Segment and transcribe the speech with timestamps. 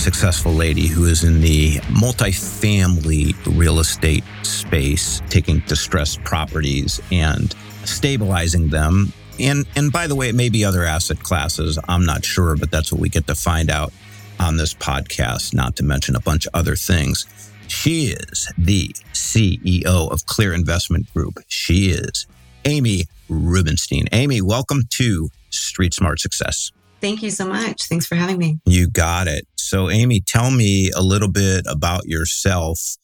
[0.00, 8.68] successful lady who is in the multifamily real estate space, taking distressed properties and stabilizing
[8.68, 9.12] them.
[9.38, 11.78] And, and by the way, it may be other asset classes.
[11.88, 13.92] I'm not sure, but that's what we get to find out
[14.40, 17.26] on this podcast, not to mention a bunch of other things.
[17.66, 21.40] She is the CEO of Clear Investment Group.
[21.48, 22.26] She is
[22.64, 24.06] Amy Rubenstein.
[24.12, 26.72] Amy, welcome to Street Smart Success.
[27.00, 27.84] Thank you so much.
[27.84, 28.58] Thanks for having me.
[28.64, 29.46] You got it.
[29.56, 32.96] So, Amy, tell me a little bit about yourself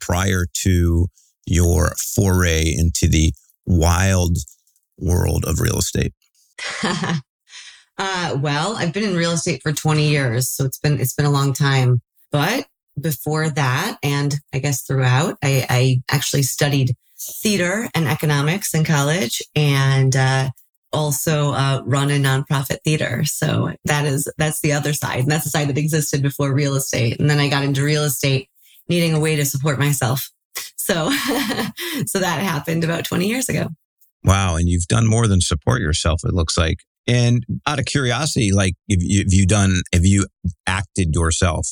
[0.00, 1.08] prior to
[1.46, 3.32] your foray into the
[3.66, 4.38] wild
[4.98, 6.12] world of real estate.
[6.82, 11.26] uh, well, I've been in real estate for 20 years, so it's been it's been
[11.26, 12.00] a long time.
[12.30, 12.66] But
[13.00, 19.42] before that, and I guess throughout, I, I actually studied theater and economics in college,
[19.54, 20.50] and uh,
[20.94, 23.24] also uh, run a nonprofit theater.
[23.24, 26.74] So that is that's the other side, and that's the side that existed before real
[26.74, 27.20] estate.
[27.20, 28.48] And then I got into real estate,
[28.88, 30.30] needing a way to support myself.
[30.76, 31.10] So
[32.06, 33.68] so that happened about 20 years ago.
[34.22, 36.20] Wow, and you've done more than support yourself.
[36.24, 36.78] It looks like.
[37.06, 39.82] And out of curiosity, like, have you, have you done?
[39.92, 40.26] Have you
[40.66, 41.68] acted yourself?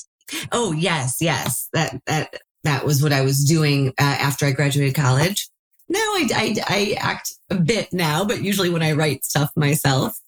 [0.51, 1.69] Oh yes, yes.
[1.73, 2.35] That that
[2.65, 5.49] that was what I was doing uh, after I graduated college.
[5.93, 10.19] Now I, I, I act a bit now, but usually when I write stuff myself,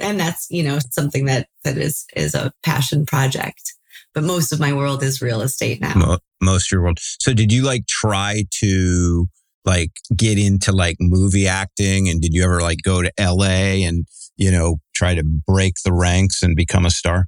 [0.00, 3.74] and that's you know something that that is is a passion project.
[4.14, 6.18] But most of my world is real estate now.
[6.40, 7.00] Most of your world.
[7.00, 9.26] So did you like try to
[9.64, 13.82] like get into like movie acting, and did you ever like go to L.A.
[13.82, 17.26] and you know try to break the ranks and become a star?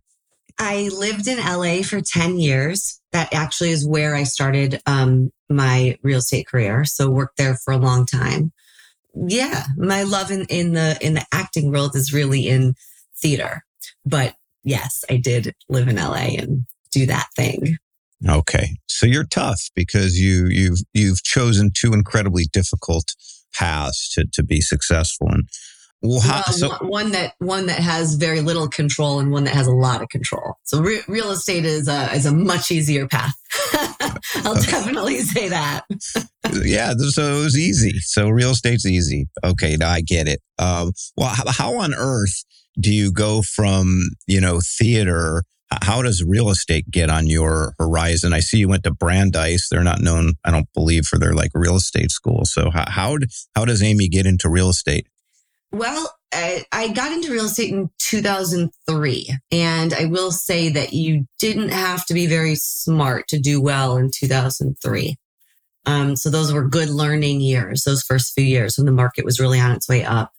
[0.58, 3.00] I lived in LA for 10 years.
[3.12, 6.84] That actually is where I started um, my real estate career.
[6.84, 8.52] So worked there for a long time.
[9.14, 12.74] Yeah, my love in, in the in the acting world is really in
[13.16, 13.64] theater.
[14.04, 17.78] But yes, I did live in LA and do that thing.
[18.28, 18.76] Okay.
[18.88, 23.14] So you're tough because you you've you've chosen two incredibly difficult
[23.54, 25.48] paths to to be successful and
[26.02, 29.54] well, how, well, so, one that one that has very little control and one that
[29.54, 30.54] has a lot of control.
[30.64, 33.34] So re- real estate is a is a much easier path.
[34.44, 35.82] I'll definitely say that.
[36.64, 37.98] yeah, so it was easy.
[38.00, 39.26] So real estate's easy.
[39.42, 40.40] Okay, now I get it.
[40.58, 42.44] Um, well, how, how on earth
[42.78, 45.44] do you go from you know theater?
[45.82, 48.32] How does real estate get on your horizon?
[48.32, 49.68] I see you went to Brandeis.
[49.68, 52.44] They're not known, I don't believe, for their like real estate school.
[52.44, 53.16] So how how,
[53.56, 55.08] how does Amy get into real estate?
[55.72, 56.16] Well,
[56.72, 59.28] I, got into real estate in 2003.
[59.52, 63.96] And I will say that you didn't have to be very smart to do well
[63.96, 65.16] in 2003.
[65.86, 69.38] Um, so those were good learning years, those first few years when the market was
[69.38, 70.32] really on its way up.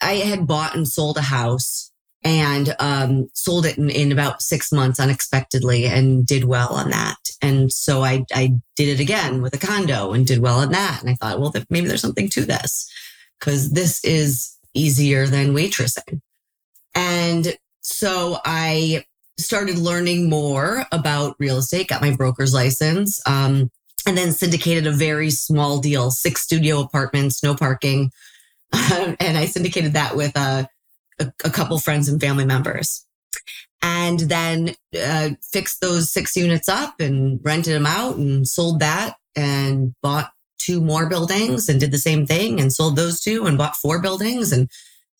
[0.00, 1.90] I had bought and sold a house
[2.24, 7.18] and um, sold it in, in, about six months unexpectedly and did well on that.
[7.42, 11.00] And so I, I did it again with a condo and did well on that.
[11.02, 12.88] And I thought, well, maybe there's something to this
[13.42, 16.20] because this is easier than waitressing.
[16.94, 19.04] And so I
[19.38, 23.70] started learning more about real estate, got my broker's license, um,
[24.06, 28.12] and then syndicated a very small deal, six studio apartments, no parking.
[28.72, 30.68] and I syndicated that with a,
[31.20, 33.04] a, a, couple friends and family members.
[33.82, 39.16] And then uh, fixed those six units up and rented them out and sold that
[39.34, 40.30] and bought
[40.62, 44.00] two more buildings and did the same thing and sold those two and bought four
[44.00, 44.68] buildings and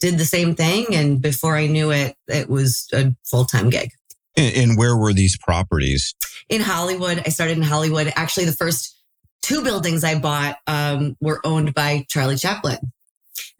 [0.01, 0.87] did the same thing.
[0.93, 3.91] And before I knew it, it was a full time gig.
[4.37, 6.15] And, where were these properties?
[6.49, 7.23] In Hollywood.
[7.27, 8.11] I started in Hollywood.
[8.17, 8.97] Actually, the first
[9.43, 12.79] two buildings I bought um, were owned by Charlie Chaplin.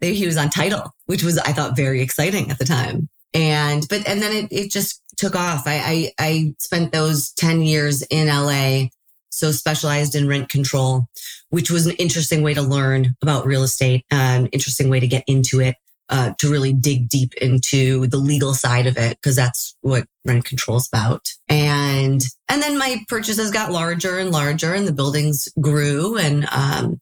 [0.01, 3.07] He was on title, which was, I thought, very exciting at the time.
[3.33, 5.63] And, but, and then it, it just took off.
[5.65, 8.89] I, I, I spent those 10 years in LA
[9.33, 11.07] so specialized in rent control,
[11.49, 15.23] which was an interesting way to learn about real estate, an interesting way to get
[15.27, 15.75] into it,
[16.09, 20.45] uh, to really dig deep into the legal side of it, because that's what rent
[20.45, 21.27] control is about.
[21.49, 26.99] And, and then my purchases got larger and larger and the buildings grew and, um,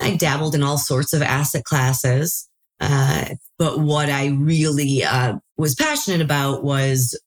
[0.00, 2.48] I dabbled in all sorts of asset classes.
[2.80, 3.26] Uh,
[3.58, 7.18] but what I really, uh, was passionate about was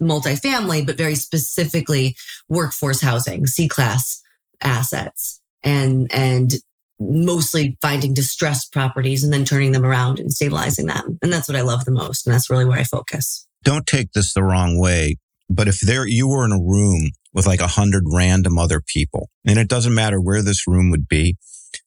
[0.00, 2.16] multifamily, but very specifically
[2.48, 4.22] workforce housing, C class
[4.60, 6.54] assets and, and
[7.00, 11.18] mostly finding distressed properties and then turning them around and stabilizing them.
[11.22, 12.26] And that's what I love the most.
[12.26, 13.46] And that's really where I focus.
[13.64, 15.16] Don't take this the wrong way,
[15.48, 19.28] but if there you were in a room with like a hundred random other people,
[19.46, 21.36] and it doesn't matter where this room would be,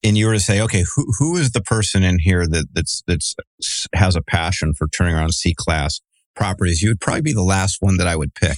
[0.03, 3.01] and you were to say, okay, who who is the person in here that that's
[3.07, 3.35] that's
[3.95, 5.99] has a passion for turning around C class
[6.41, 6.81] properties?
[6.81, 8.57] You would probably be the last one that I would pick.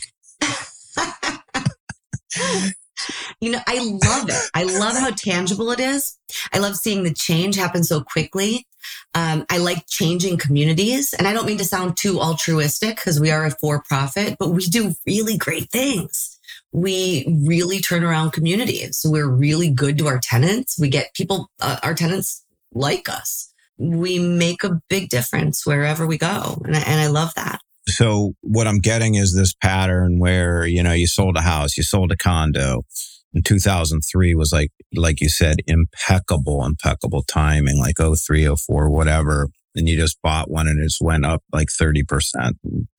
[3.41, 4.49] you know, I love it.
[4.53, 6.17] I love how tangible it is.
[6.53, 8.65] I love seeing the change happen so quickly.
[9.13, 11.13] Um, I like changing communities.
[11.13, 14.51] And I don't mean to sound too altruistic because we are a for profit, but
[14.51, 16.39] we do really great things.
[16.71, 19.01] We really turn around communities.
[19.05, 20.79] We're really good to our tenants.
[20.79, 23.53] We get people, uh, our tenants like us.
[23.77, 26.61] We make a big difference wherever we go.
[26.63, 27.59] And I, and I love that.
[27.87, 31.83] So what I'm getting is this pattern where, you know, you sold a house, you
[31.83, 32.83] sold a condo,
[33.33, 39.49] in 2003 was like, like you said, impeccable, impeccable timing, like 03, 04, whatever.
[39.75, 42.03] And you just bought one and it just went up like 30%,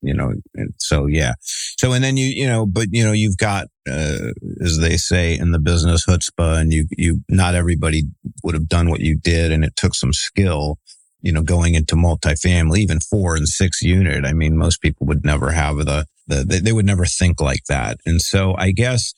[0.01, 0.33] you know.
[0.77, 1.35] so, yeah.
[1.77, 5.37] So, and then you, you know, but, you know, you've got, uh, as they say
[5.37, 8.03] in the business chutzpah, and you, you, not everybody
[8.43, 9.53] would have done what you did.
[9.53, 10.77] And it took some skill,
[11.25, 14.23] you know, going into multifamily, even four and six unit.
[14.25, 17.97] I mean, most people would never have the, the, they, would never think like that.
[18.05, 19.11] And so I guess,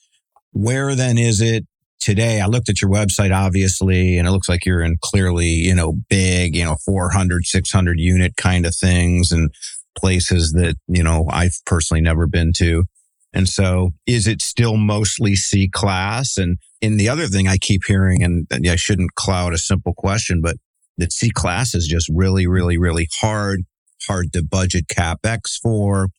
[0.54, 1.66] where then is it
[2.00, 2.40] today?
[2.40, 5.96] I looked at your website, obviously, and it looks like you're in clearly, you know,
[6.10, 9.54] big, you know, 400, 600 unit kind of things and
[9.98, 12.86] places that, you know, I've personally never been to.
[13.34, 16.38] And so is it still mostly C class?
[16.38, 19.94] And in the other thing I keep hearing, and, and I shouldn't cloud a simple
[19.94, 20.56] question, but
[20.98, 23.62] that C class is just really, really, really hard,
[24.08, 26.10] hard to budget capex for,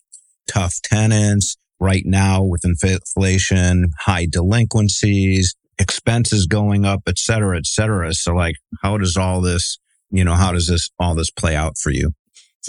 [0.46, 8.12] tough tenants, right now with inflation, high delinquencies, expenses going up, et cetera, et cetera.
[8.12, 9.78] So like, how does all this,
[10.10, 12.12] you know, how does this, all this play out for you?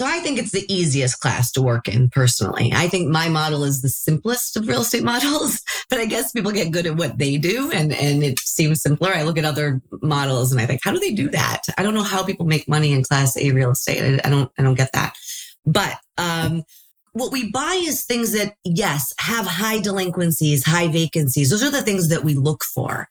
[0.00, 2.72] So I think it's the easiest class to work in personally.
[2.74, 5.60] I think my model is the simplest of real estate models,
[5.90, 9.10] but I guess people get good at what they do and, and it seems simpler.
[9.12, 11.64] I look at other models and I think, how do they do that?
[11.76, 14.00] I don't know how people make money in class A real estate.
[14.00, 15.14] I, I don't, I don't get that.
[15.66, 16.62] But, um,
[17.12, 21.50] what we buy is things that, yes, have high delinquencies, high vacancies.
[21.50, 23.08] Those are the things that we look for.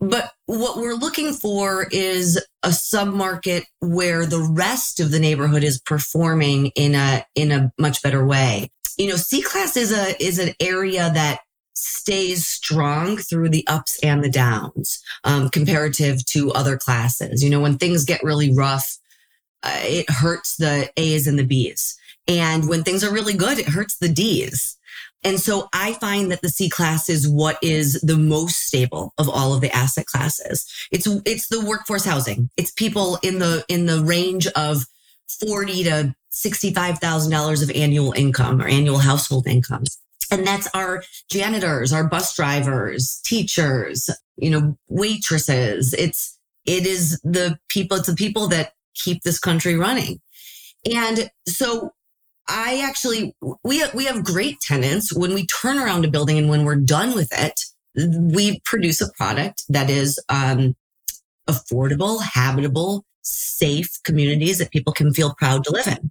[0.00, 5.80] But what we're looking for is a submarket where the rest of the neighborhood is
[5.80, 8.70] performing in a, in a much better way.
[8.96, 11.40] You know, C class is a, is an area that
[11.74, 17.42] stays strong through the ups and the downs, um, comparative to other classes.
[17.42, 18.98] You know, when things get really rough,
[19.62, 21.98] uh, it hurts the A's and the B's.
[22.28, 24.76] And when things are really good, it hurts the D's.
[25.24, 29.28] And so I find that the C class is what is the most stable of
[29.28, 30.66] all of the asset classes.
[30.90, 32.50] It's, it's the workforce housing.
[32.56, 34.84] It's people in the, in the range of
[35.46, 39.84] 40 to $65,000 of annual income or annual household income.
[40.30, 45.94] And that's our janitors, our bus drivers, teachers, you know, waitresses.
[45.94, 50.20] It's, it is the people, it's the people that keep this country running.
[50.90, 51.92] And so
[52.52, 55.12] I actually, we, we have great tenants.
[55.12, 57.60] When we turn around a building and when we're done with it,
[57.96, 60.76] we produce a product that is, um,
[61.48, 66.10] affordable, habitable, safe communities that people can feel proud to live in.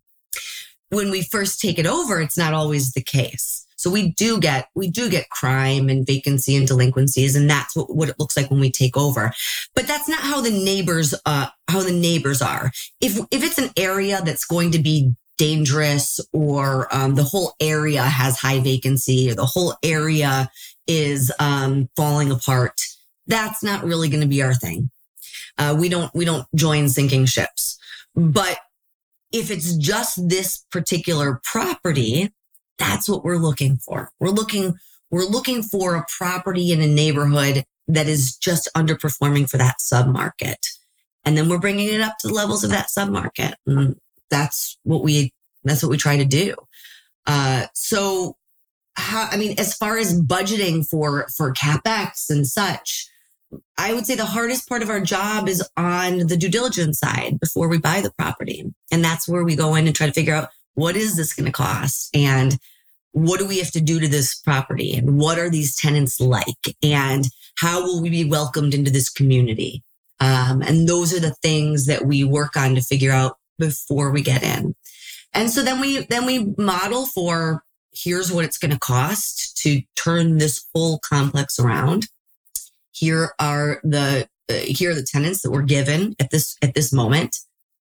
[0.90, 3.66] When we first take it over, it's not always the case.
[3.78, 7.36] So we do get, we do get crime and vacancy and delinquencies.
[7.36, 9.32] And that's what, what it looks like when we take over.
[9.74, 12.72] But that's not how the neighbors, uh, how the neighbors are.
[13.00, 18.04] If, if it's an area that's going to be dangerous or um, the whole area
[18.04, 20.50] has high vacancy or the whole area
[20.88, 22.80] is um, falling apart
[23.28, 24.92] that's not really going to be our thing.
[25.58, 27.80] Uh, we don't we don't join sinking ships.
[28.16, 28.60] But
[29.32, 32.34] if it's just this particular property
[32.78, 34.12] that's what we're looking for.
[34.20, 34.76] We're looking
[35.12, 40.56] we're looking for a property in a neighborhood that is just underperforming for that submarket.
[41.24, 43.54] And then we're bringing it up to the levels of that submarket.
[43.68, 43.98] And
[44.32, 45.32] that's what we
[45.64, 46.56] that's what we try to do.
[47.28, 48.36] Uh, so
[48.96, 53.08] how, I mean, as far as budgeting for, for CapEx and such,
[53.78, 57.40] I would say the hardest part of our job is on the due diligence side
[57.40, 58.66] before we buy the property.
[58.92, 61.46] And that's where we go in and try to figure out what is this going
[61.48, 62.58] to cost and
[63.12, 66.46] what do we have to do to this property and what are these tenants like
[66.82, 67.26] and
[67.58, 69.84] how will we be welcomed into this community?
[70.22, 74.22] Um, and those are the things that we work on to figure out before we
[74.22, 74.76] get in.
[75.34, 77.64] And so then we, then we model for
[77.94, 82.08] here's what it's going to cost to turn this whole complex around.
[82.92, 86.92] Here are the uh, here are the tenants that we're given at this at this
[86.92, 87.38] moment,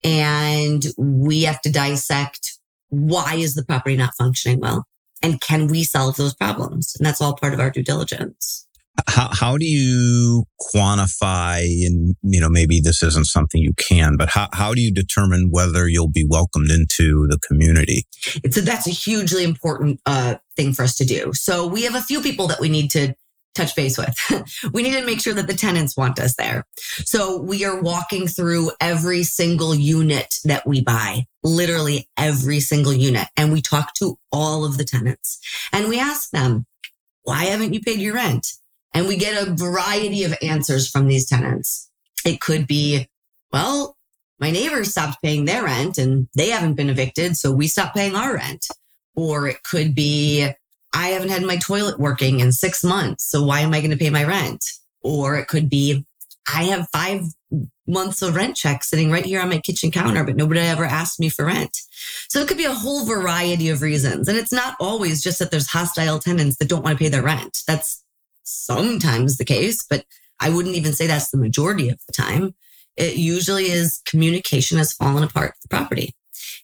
[0.03, 2.57] and we have to dissect
[2.89, 4.85] why is the property not functioning well,
[5.21, 6.95] and can we solve those problems?
[6.97, 8.65] And that's all part of our due diligence
[9.07, 14.29] how, how do you quantify and you know maybe this isn't something you can but
[14.29, 18.05] how, how do you determine whether you'll be welcomed into the community?
[18.43, 21.33] It's a, that's a hugely important uh, thing for us to do.
[21.33, 23.15] So we have a few people that we need to
[23.55, 24.15] touch base with.
[24.73, 26.65] We need to make sure that the tenants want us there.
[27.05, 33.27] So we are walking through every single unit that we buy literally every single unit
[33.37, 35.39] and we talk to all of the tenants.
[35.71, 36.65] And we ask them
[37.23, 38.53] why haven't you paid your rent
[38.93, 41.89] and we get a variety of answers from these tenants.
[42.25, 43.07] It could be,
[43.51, 43.97] well,
[44.39, 47.37] my neighbors stopped paying their rent and they haven't been evicted.
[47.37, 48.67] So we stopped paying our rent.
[49.15, 50.49] Or it could be,
[50.93, 53.29] I haven't had my toilet working in six months.
[53.29, 54.65] So why am I going to pay my rent?
[55.01, 56.05] Or it could be,
[56.51, 57.21] I have five
[57.87, 61.19] months of rent checks sitting right here on my kitchen counter, but nobody ever asked
[61.19, 61.77] me for rent.
[62.27, 64.27] So it could be a whole variety of reasons.
[64.27, 67.23] And it's not always just that there's hostile tenants that don't want to pay their
[67.23, 67.59] rent.
[67.67, 68.02] That's
[68.43, 70.05] sometimes the case, but
[70.39, 72.53] I wouldn't even say that's the majority of the time.
[72.97, 76.13] It usually is communication has fallen apart the property.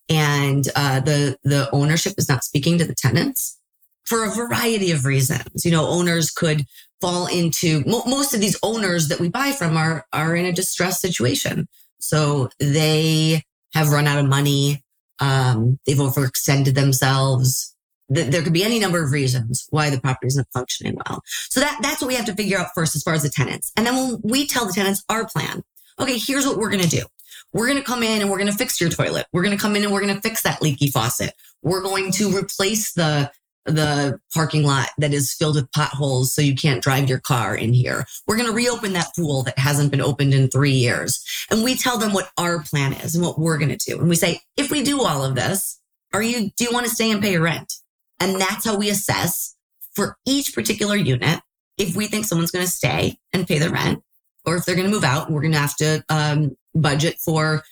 [0.07, 3.57] And uh, the the ownership is not speaking to the tenants
[4.05, 5.63] for a variety of reasons.
[5.63, 6.65] You know, owners could
[7.00, 10.51] fall into mo- most of these owners that we buy from are are in a
[10.51, 11.67] distressed situation.
[12.00, 13.43] So they
[13.74, 14.83] have run out of money.
[15.19, 17.75] Um, they've overextended themselves
[18.10, 21.22] there could be any number of reasons why the property isn't functioning well.
[21.50, 23.72] So that, that's what we have to figure out first as far as the tenants.
[23.78, 25.63] And then when we tell the tenants our plan,
[26.00, 27.06] okay, here's what we're going to do.
[27.54, 29.28] We're going to come in and we're going to fix your toilet.
[29.32, 31.34] We're going to come in and we're going to fix that leaky faucet.
[31.62, 33.32] We're going to replace the
[33.66, 37.72] the parking lot that is filled with potholes so you can't drive your car in
[37.74, 38.06] here.
[38.25, 41.24] We're going to reopen that pool that hasn't been opened in 3 years.
[41.51, 44.00] And we tell them what our plan is and what we're going to do.
[44.00, 45.80] And we say, if we do all of this,
[46.13, 47.72] are you do you want to stay and pay your rent?
[48.19, 49.55] And that's how we assess
[49.93, 51.41] for each particular unit
[51.77, 54.03] if we think someone's going to stay and pay the rent
[54.45, 55.31] or if they're going to move out.
[55.31, 57.63] We're going to have to um, budget for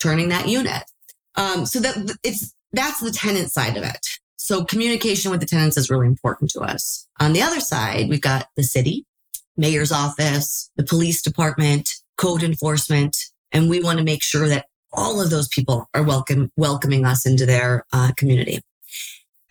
[0.00, 0.84] turning that unit.
[1.34, 4.06] Um, so that it's that's the tenant side of it.
[4.36, 7.08] So communication with the tenants is really important to us.
[7.20, 9.04] On the other side, we've got the city,
[9.56, 13.16] mayor's office, the police department, code enforcement,
[13.52, 17.26] and we want to make sure that all of those people are welcome, welcoming us
[17.26, 18.60] into their uh, community.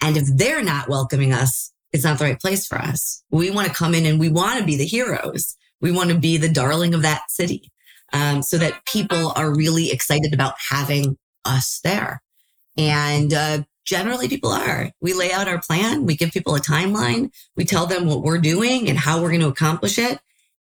[0.01, 3.23] And if they're not welcoming us, it's not the right place for us.
[3.31, 5.55] We want to come in and we want to be the heroes.
[5.81, 7.71] We want to be the darling of that city.
[8.13, 12.21] Um, so that people are really excited about having us there.
[12.77, 14.91] And, uh, generally people are.
[14.99, 16.05] We lay out our plan.
[16.05, 17.31] We give people a timeline.
[17.55, 20.19] We tell them what we're doing and how we're going to accomplish it.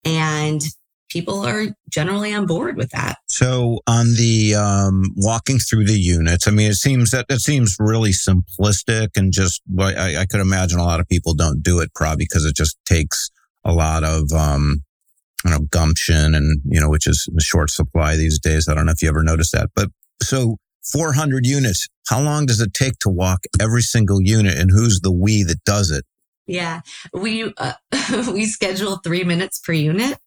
[0.05, 0.61] And
[1.09, 3.17] people are generally on board with that.
[3.27, 7.75] So on the um, walking through the units, I mean, it seems that it seems
[7.79, 11.93] really simplistic and just I, I could imagine a lot of people don't do it
[11.93, 13.29] probably because it just takes
[13.63, 14.83] a lot of um,
[15.43, 18.67] you know gumption and you know which is a short supply these days.
[18.67, 19.89] I don't know if you ever noticed that, but
[20.21, 20.57] so
[20.91, 21.87] 400 units.
[22.07, 25.63] How long does it take to walk every single unit, and who's the we that
[25.65, 26.05] does it?
[26.45, 26.81] Yeah,
[27.13, 27.73] we uh,
[28.31, 30.17] we schedule three minutes per unit.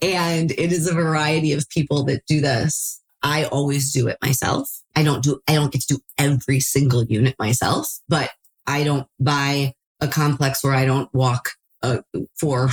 [0.00, 3.00] And it is a variety of people that do this.
[3.22, 4.82] I always do it myself.
[4.94, 8.30] I don't do, I don't get to do every single unit myself, but
[8.66, 11.50] I don't buy a complex where I don't walk
[11.82, 11.98] uh,
[12.38, 12.70] for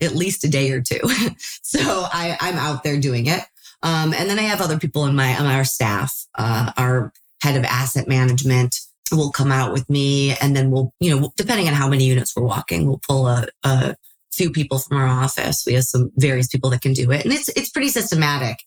[0.00, 1.00] at least a day or two.
[1.62, 3.42] so I, I'm out there doing it.
[3.82, 7.56] Um, and then I have other people in my, on our staff, uh, our head
[7.56, 8.80] of asset management
[9.12, 12.34] will come out with me and then we'll, you know, depending on how many units
[12.34, 13.96] we're walking, we'll pull a, a
[14.36, 15.64] few people from our office.
[15.66, 18.58] We have some various people that can do it, and it's it's pretty systematic.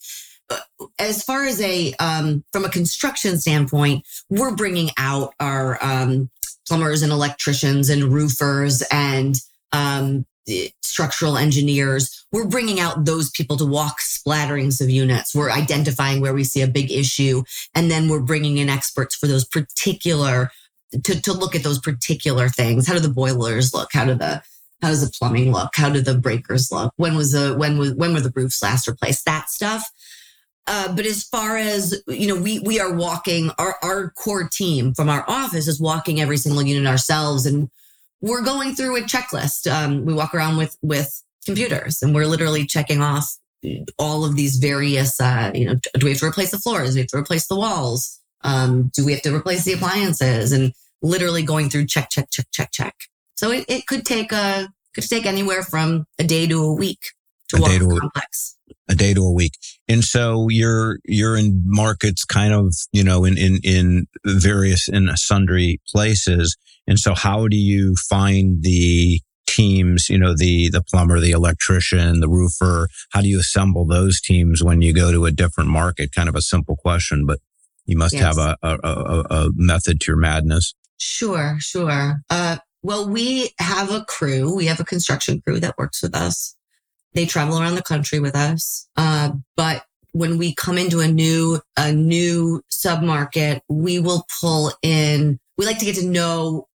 [0.98, 6.30] As far as a um, from a construction standpoint, we're bringing out our um,
[6.68, 9.36] plumbers and electricians and roofers and
[9.72, 10.26] um,
[10.82, 12.26] structural engineers.
[12.32, 15.36] We're bringing out those people to walk splatterings of units.
[15.36, 17.44] We're identifying where we see a big issue,
[17.76, 20.52] and then we're bringing in experts for those particular
[21.04, 22.88] to to look at those particular things.
[22.88, 23.90] How do the boilers look?
[23.94, 24.42] How do the
[24.82, 25.72] how does the plumbing look?
[25.76, 26.94] How do the breakers look?
[26.98, 29.26] When was the when was when were the roofs last replaced?
[29.26, 29.90] That stuff.
[30.68, 34.94] Uh, but as far as you know, we we are walking our our core team
[34.94, 37.70] from our office is walking every single unit ourselves, and
[38.22, 39.70] we're going through a checklist.
[39.70, 43.38] Um, we walk around with with computers, and we're literally checking off
[43.98, 45.20] all of these various.
[45.20, 46.90] Uh, you know, do we have to replace the floors?
[46.92, 48.20] Do we have to replace the walls?
[48.44, 50.52] Um, do we have to replace the appliances?
[50.52, 52.96] And literally going through check, check, check, check, check.
[53.40, 57.00] So it, it could take a, could take anywhere from a day to a week
[57.50, 58.58] to A walk day to a- complex.
[58.90, 59.54] a day to a week.
[59.88, 65.10] And so you're you're in markets kind of, you know, in in in various in
[65.16, 66.58] sundry places.
[66.86, 72.20] And so how do you find the teams, you know, the the plumber, the electrician,
[72.20, 76.12] the roofer, how do you assemble those teams when you go to a different market?
[76.14, 77.40] Kind of a simple question, but
[77.86, 78.24] you must Yes.
[78.24, 80.74] have a, a, a, a method to your madness.
[81.00, 82.22] Sure, sure.
[82.30, 84.56] Uh, well, we have a crew.
[84.56, 86.56] We have a construction crew that works with us.
[87.14, 88.88] They travel around the country with us.
[88.96, 95.40] Uh, but when we come into a new, a new submarket, we will pull in,
[95.58, 96.68] we like to get to know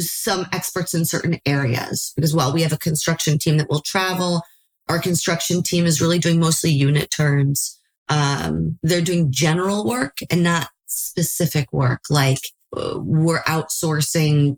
[0.00, 4.42] some experts in certain areas because while we have a construction team that will travel,
[4.88, 7.78] our construction team is really doing mostly unit turns.
[8.08, 12.40] Um, they're doing general work and not specific work like
[12.76, 14.56] uh, we're outsourcing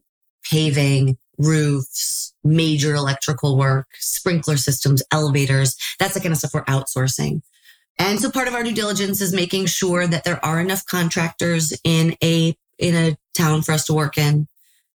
[0.50, 5.76] paving, roofs, major electrical work, sprinkler systems, elevators.
[5.98, 7.42] That's the kind of stuff we're outsourcing.
[7.98, 11.72] And so part of our due diligence is making sure that there are enough contractors
[11.84, 14.48] in a, in a town for us to work in.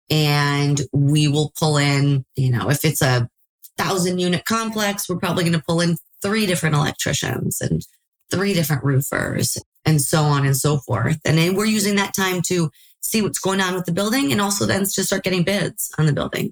[0.09, 3.29] And we will pull in, you know, if it's a
[3.77, 7.85] thousand unit complex, we're probably going to pull in three different electricians and
[8.31, 11.19] three different roofers and so on and so forth.
[11.23, 12.71] And then we're using that time to
[13.07, 16.05] see what's going on with the building and also then to start getting bids on
[16.05, 16.51] the building.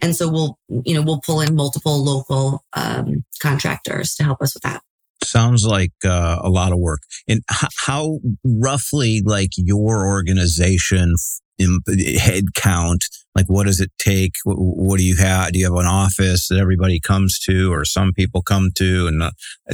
[0.00, 4.54] And so we'll, you know, we'll pull in multiple local um, contractors to help us
[4.54, 4.82] with that.
[5.22, 7.00] Sounds like uh, a lot of work.
[7.28, 11.14] And h- how roughly, like your organization
[11.58, 11.78] in
[12.18, 13.04] head count,
[13.36, 14.32] like what does it take?
[14.42, 15.52] What, what do you have?
[15.52, 19.22] Do you have an office that everybody comes to, or some people come to, and
[19.22, 19.30] uh,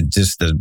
[0.09, 0.61] just the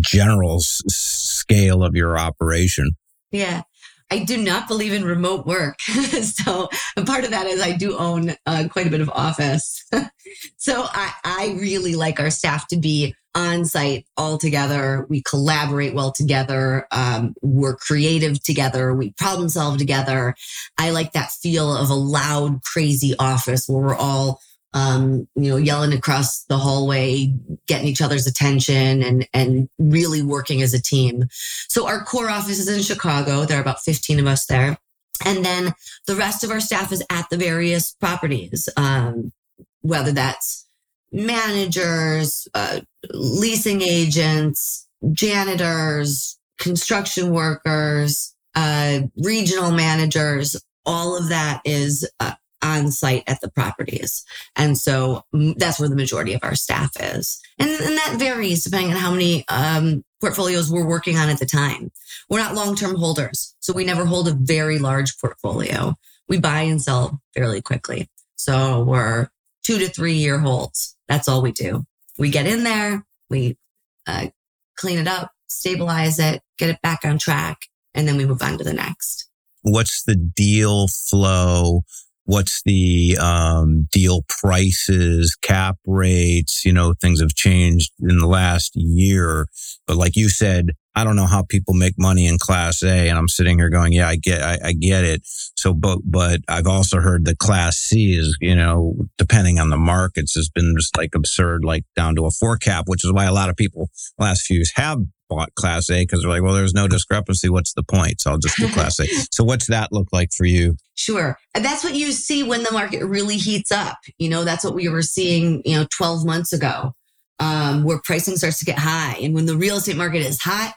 [0.00, 2.90] general s- scale of your operation?
[3.32, 3.62] Yeah.
[4.10, 5.80] I do not believe in remote work.
[5.82, 9.84] so a part of that is I do own uh, quite a bit of office.
[10.56, 15.06] so I, I really like our staff to be on site all together.
[15.10, 16.86] We collaborate well together.
[16.90, 18.94] Um, we're creative together.
[18.94, 20.34] We problem solve together.
[20.78, 24.40] I like that feel of a loud, crazy office where we're all
[24.76, 27.32] um, you know, yelling across the hallway,
[27.66, 31.24] getting each other's attention and, and really working as a team.
[31.68, 33.46] So our core office is in Chicago.
[33.46, 34.76] There are about 15 of us there.
[35.24, 35.72] And then
[36.06, 39.32] the rest of our staff is at the various properties, um,
[39.80, 40.66] whether that's
[41.10, 42.80] managers, uh,
[43.14, 50.62] leasing agents, janitors, construction workers, uh, regional managers.
[50.84, 52.34] All of that is uh,
[52.66, 54.24] on site at the properties.
[54.56, 57.40] And so mm, that's where the majority of our staff is.
[57.58, 61.46] And, and that varies depending on how many um, portfolios we're working on at the
[61.46, 61.90] time.
[62.28, 63.54] We're not long term holders.
[63.60, 65.94] So we never hold a very large portfolio.
[66.28, 68.08] We buy and sell fairly quickly.
[68.36, 69.28] So we're
[69.64, 70.96] two to three year holds.
[71.08, 71.84] That's all we do.
[72.18, 73.58] We get in there, we
[74.06, 74.28] uh,
[74.76, 77.58] clean it up, stabilize it, get it back on track,
[77.94, 79.28] and then we move on to the next.
[79.62, 81.82] What's the deal flow?
[82.26, 86.64] What's the um, deal prices, cap rates?
[86.64, 89.46] You know, things have changed in the last year.
[89.86, 93.16] But like you said, I don't know how people make money in Class A, and
[93.16, 96.66] I'm sitting here going, "Yeah, I get, I, I get it." So, but but I've
[96.66, 100.96] also heard that Class C is, you know, depending on the markets, has been just
[100.96, 103.90] like absurd, like down to a four cap, which is why a lot of people
[104.18, 107.48] last few years have bought Class A because they're like, "Well, there's no discrepancy.
[107.48, 109.06] What's the point?" So I'll just do Class A.
[109.32, 110.76] so what's that look like for you?
[110.94, 111.38] Sure.
[111.54, 113.98] And that's what you see when the market really heats up.
[114.18, 116.92] You know, that's what we were seeing, you know, 12 months ago,
[117.38, 119.18] um, where pricing starts to get high.
[119.20, 120.74] And when the real estate market is hot,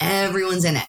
[0.00, 0.86] everyone's in it.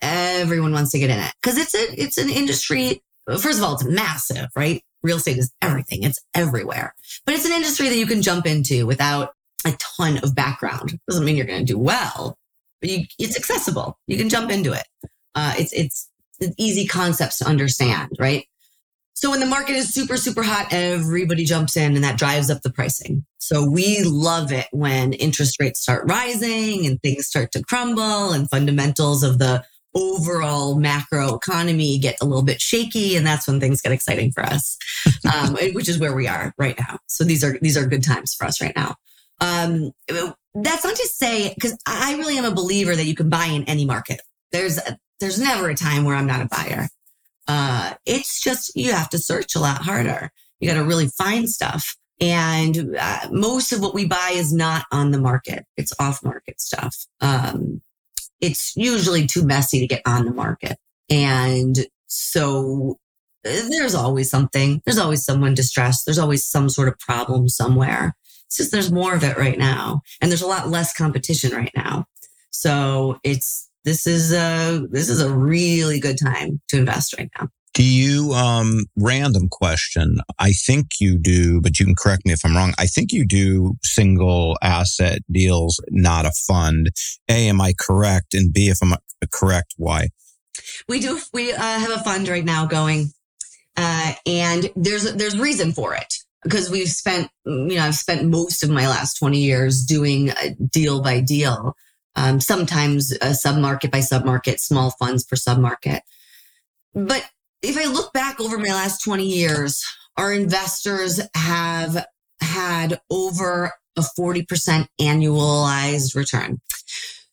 [0.00, 3.02] Everyone wants to get in it because it's a, it's an industry.
[3.28, 4.82] First of all, it's massive, right?
[5.02, 6.02] Real estate is everything.
[6.02, 6.94] It's everywhere,
[7.24, 10.98] but it's an industry that you can jump into without a ton of background.
[11.08, 12.36] Doesn't mean you're going to do well,
[12.82, 13.98] but you, it's accessible.
[14.06, 14.84] You can jump into it.
[15.34, 18.44] Uh, it's, it's, it's easy concepts to understand, right?
[19.14, 22.62] So when the market is super, super hot, everybody jumps in and that drives up
[22.62, 23.24] the pricing.
[23.38, 28.50] So we love it when interest rates start rising and things start to crumble and
[28.50, 29.64] fundamentals of the
[29.94, 33.14] overall macro economy get a little bit shaky.
[33.14, 34.76] And that's when things get exciting for us,
[35.32, 36.98] um, which is where we are right now.
[37.06, 38.96] So these are, these are good times for us right now.
[39.40, 39.92] Um,
[40.54, 43.64] that's not to say, because I really am a believer that you can buy in
[43.64, 44.20] any market.
[44.50, 44.78] There's,
[45.20, 46.88] there's never a time where I'm not a buyer.
[47.48, 50.30] Uh, it's just, you have to search a lot harder.
[50.60, 51.96] You got to really find stuff.
[52.20, 55.64] And uh, most of what we buy is not on the market.
[55.76, 56.94] It's off market stuff.
[57.20, 57.80] Um,
[58.40, 60.76] it's usually too messy to get on the market.
[61.10, 62.98] And so
[63.42, 64.82] there's always something.
[64.84, 66.04] There's always someone distressed.
[66.04, 68.14] There's always some sort of problem somewhere.
[68.52, 71.72] It's just there's more of it right now, and there's a lot less competition right
[71.74, 72.04] now.
[72.50, 77.48] So it's this is a this is a really good time to invest right now.
[77.72, 80.18] Do you, um, random question?
[80.38, 82.74] I think you do, but you can correct me if I'm wrong.
[82.76, 86.90] I think you do single asset deals, not a fund.
[87.30, 88.34] A, am I correct?
[88.34, 88.92] And B, if I'm
[89.32, 90.10] correct, why?
[90.90, 91.18] We do.
[91.32, 93.12] We uh, have a fund right now going,
[93.78, 98.62] uh, and there's there's reason for it because we've spent you know I've spent most
[98.62, 100.30] of my last 20 years doing
[100.70, 101.76] deal by deal,
[102.16, 106.00] um, sometimes a submarket by submarket, small funds per submarket.
[106.94, 107.24] But
[107.62, 109.84] if I look back over my last 20 years,
[110.16, 112.06] our investors have
[112.40, 116.60] had over a 40% annualized return.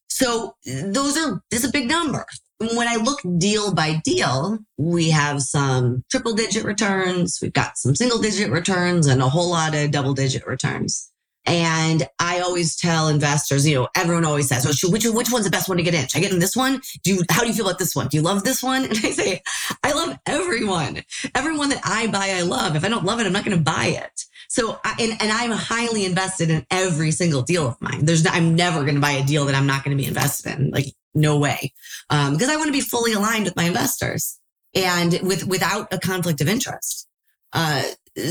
[0.08, 2.26] So those are, this is a big number.
[2.60, 7.40] When I look deal by deal, we have some triple digit returns.
[7.42, 11.10] We've got some single digit returns and a whole lot of double digit returns.
[11.46, 15.52] And I always tell investors, you know, everyone always says, well, which, which one's the
[15.52, 16.08] best one to get in?
[16.08, 16.82] Should I get in this one?
[17.04, 18.08] Do you, how do you feel about this one?
[18.08, 18.84] Do you love this one?
[18.90, 19.42] And I say,
[19.84, 21.02] I love everyone.
[21.34, 22.76] Everyone that I buy, I love.
[22.76, 24.26] If I don't love it, I'm not going to buy it.
[24.50, 28.06] So, and, and I'm highly invested in every single deal of mine.
[28.06, 30.60] There's, I'm never going to buy a deal that I'm not going to be invested
[30.60, 30.72] in.
[30.72, 31.74] Like, no way.
[32.10, 34.40] Um, because I want to be fully aligned with my investors
[34.76, 37.08] and with, without a conflict of interest.
[37.54, 37.84] Uh,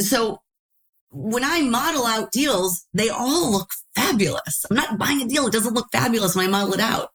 [0.02, 0.40] so
[1.10, 4.64] when I model out deals, they all look fabulous.
[4.70, 5.46] I'm not buying a deal.
[5.46, 7.10] It doesn't look fabulous when I model it out.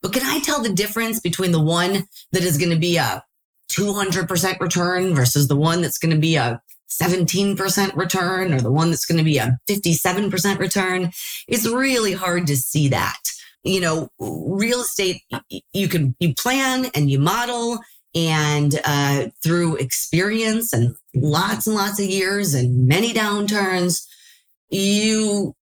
[0.00, 3.22] But can I tell the difference between the one that is going to be a
[3.70, 8.90] 200% return versus the one that's going to be a 17% return or the one
[8.90, 11.10] that's going to be a 57% return?
[11.48, 13.18] It's really hard to see that.
[13.64, 15.22] You know, real estate,
[15.72, 17.78] you can, you plan and you model
[18.14, 24.06] and uh, through experience and lots and lots of years and many downturns,
[24.70, 25.54] you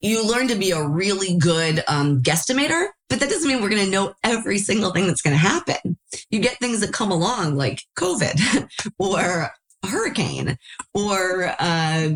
[0.00, 2.88] you learn to be a really good um, guesstimator.
[3.08, 5.98] But that doesn't mean we're going to know every single thing that's going to happen.
[6.30, 9.50] You get things that come along like COVID or
[9.82, 10.56] a hurricane
[10.94, 12.10] or uh,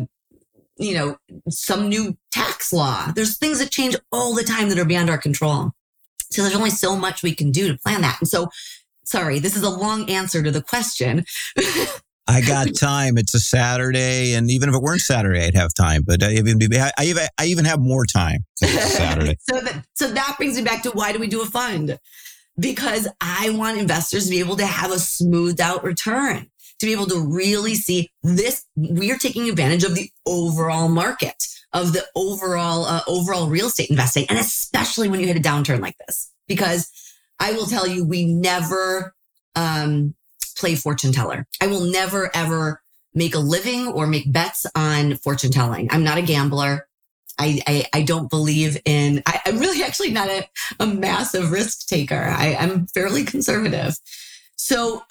[0.77, 1.17] you know
[1.49, 3.11] some new tax law.
[3.11, 5.71] There's things that change all the time that are beyond our control.
[6.31, 8.17] So there's only so much we can do to plan that.
[8.19, 8.49] And so
[9.05, 11.25] Sorry, this is a long answer to the question.
[12.27, 13.17] I got time.
[13.17, 16.03] It's a Saturday, and even if it weren't Saturday, I'd have time.
[16.05, 19.35] But I even I even I even have more time Saturday.
[19.41, 21.99] so that so that brings me back to why do we do a fund?
[22.57, 26.49] Because I want investors to be able to have a smoothed out return,
[26.83, 28.65] to be able to really see this.
[28.75, 33.89] We are taking advantage of the overall market, of the overall uh, overall real estate
[33.89, 36.91] investing, and especially when you hit a downturn like this, because
[37.39, 39.15] I will tell you, we never
[39.55, 40.13] um,
[40.57, 41.47] play fortune teller.
[41.61, 42.81] I will never ever
[43.13, 45.87] make a living or make bets on fortune telling.
[45.89, 46.87] I'm not a gambler.
[47.39, 50.47] I, I, I don't believe in, I, am really actually not a,
[50.79, 52.15] a massive risk taker.
[52.15, 53.95] I, am fairly conservative.
[54.55, 55.03] So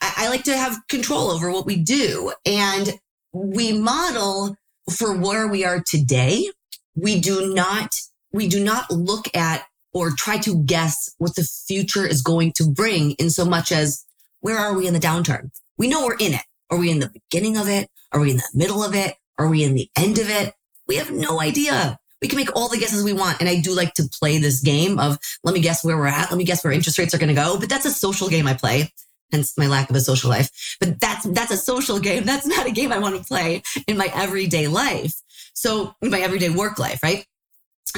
[0.00, 2.98] I, I like to have control over what we do and
[3.32, 4.56] we model
[4.90, 6.50] for where we are today.
[6.94, 7.94] We do not,
[8.32, 12.70] we do not look at or try to guess what the future is going to
[12.70, 14.04] bring in so much as
[14.40, 15.50] where are we in the downturn?
[15.76, 16.44] We know we're in it.
[16.70, 17.88] Are we in the beginning of it?
[18.12, 19.16] Are we in the middle of it?
[19.38, 20.54] Are we in the end of it?
[20.86, 21.98] We have no idea.
[22.20, 23.40] We can make all the guesses we want.
[23.40, 26.30] And I do like to play this game of let me guess where we're at.
[26.30, 27.58] Let me guess where interest rates are going to go.
[27.58, 28.92] But that's a social game I play.
[29.32, 30.76] Hence my lack of a social life.
[30.80, 32.24] But that's, that's a social game.
[32.24, 35.14] That's not a game I want to play in my everyday life.
[35.54, 37.26] So in my everyday work life, right?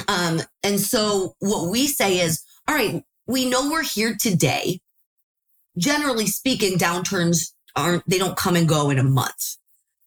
[0.07, 4.79] Um, and so what we say is, all right, we know we're here today.
[5.77, 9.57] Generally speaking, downturns aren't, they don't come and go in a month.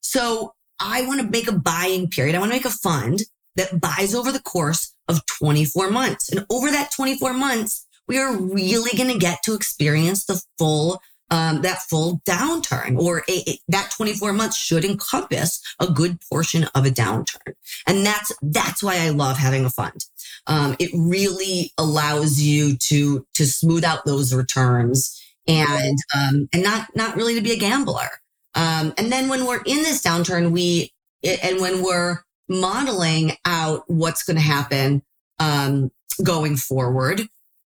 [0.01, 2.35] So I want to make a buying period.
[2.35, 3.23] I want to make a fund
[3.57, 6.31] that buys over the course of 24 months.
[6.31, 11.01] And over that 24 months, we are really going to get to experience the full
[11.31, 16.65] um, that full downturn or a, a, that 24 months should encompass a good portion
[16.75, 17.55] of a downturn.
[17.87, 20.05] And that's, that's why I love having a fund.
[20.47, 26.89] Um, it really allows you to, to smooth out those returns and, um, and not,
[26.95, 28.09] not really to be a gambler.
[28.55, 34.23] Um, and then when we're in this downturn, we, and when we're modeling out what's
[34.23, 35.03] going to happen,
[35.39, 35.91] um,
[36.23, 37.23] going forward,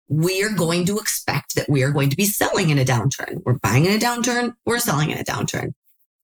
[0.10, 3.41] we are going to expect that we are going to be selling in a downturn.
[3.46, 4.56] We're buying in a downturn.
[4.65, 5.74] We're selling in a downturn.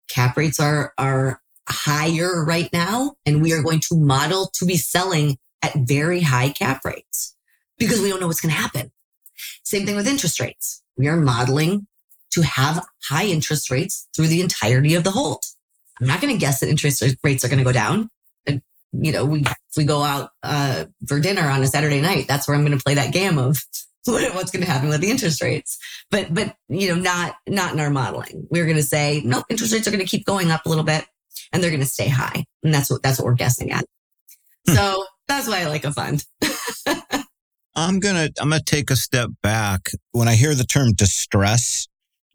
[0.09, 3.15] Cap rates are, are higher right now.
[3.25, 7.35] And we are going to model to be selling at very high cap rates
[7.77, 8.91] because we don't know what's going to happen.
[9.63, 10.83] Same thing with interest rates.
[10.97, 11.87] We are modeling
[12.31, 15.43] to have high interest rates through the entirety of the hold.
[15.99, 18.09] I'm not going to guess that interest rates are going to go down.
[18.91, 19.43] You know, we,
[19.77, 22.83] we go out, uh, for dinner on a Saturday night, that's where I'm going to
[22.83, 23.57] play that game of
[24.05, 25.77] what's going to happen with the interest rates.
[26.09, 28.47] But, but, you know, not, not in our modeling.
[28.49, 30.83] We're going to say, no, interest rates are going to keep going up a little
[30.83, 31.05] bit
[31.51, 32.45] and they're going to stay high.
[32.63, 33.85] And that's what, that's what we're guessing at.
[34.67, 34.75] Hmm.
[34.75, 36.25] So that's why I like a fund.
[37.75, 39.91] I'm going to, I'm going to take a step back.
[40.11, 41.87] When I hear the term distress,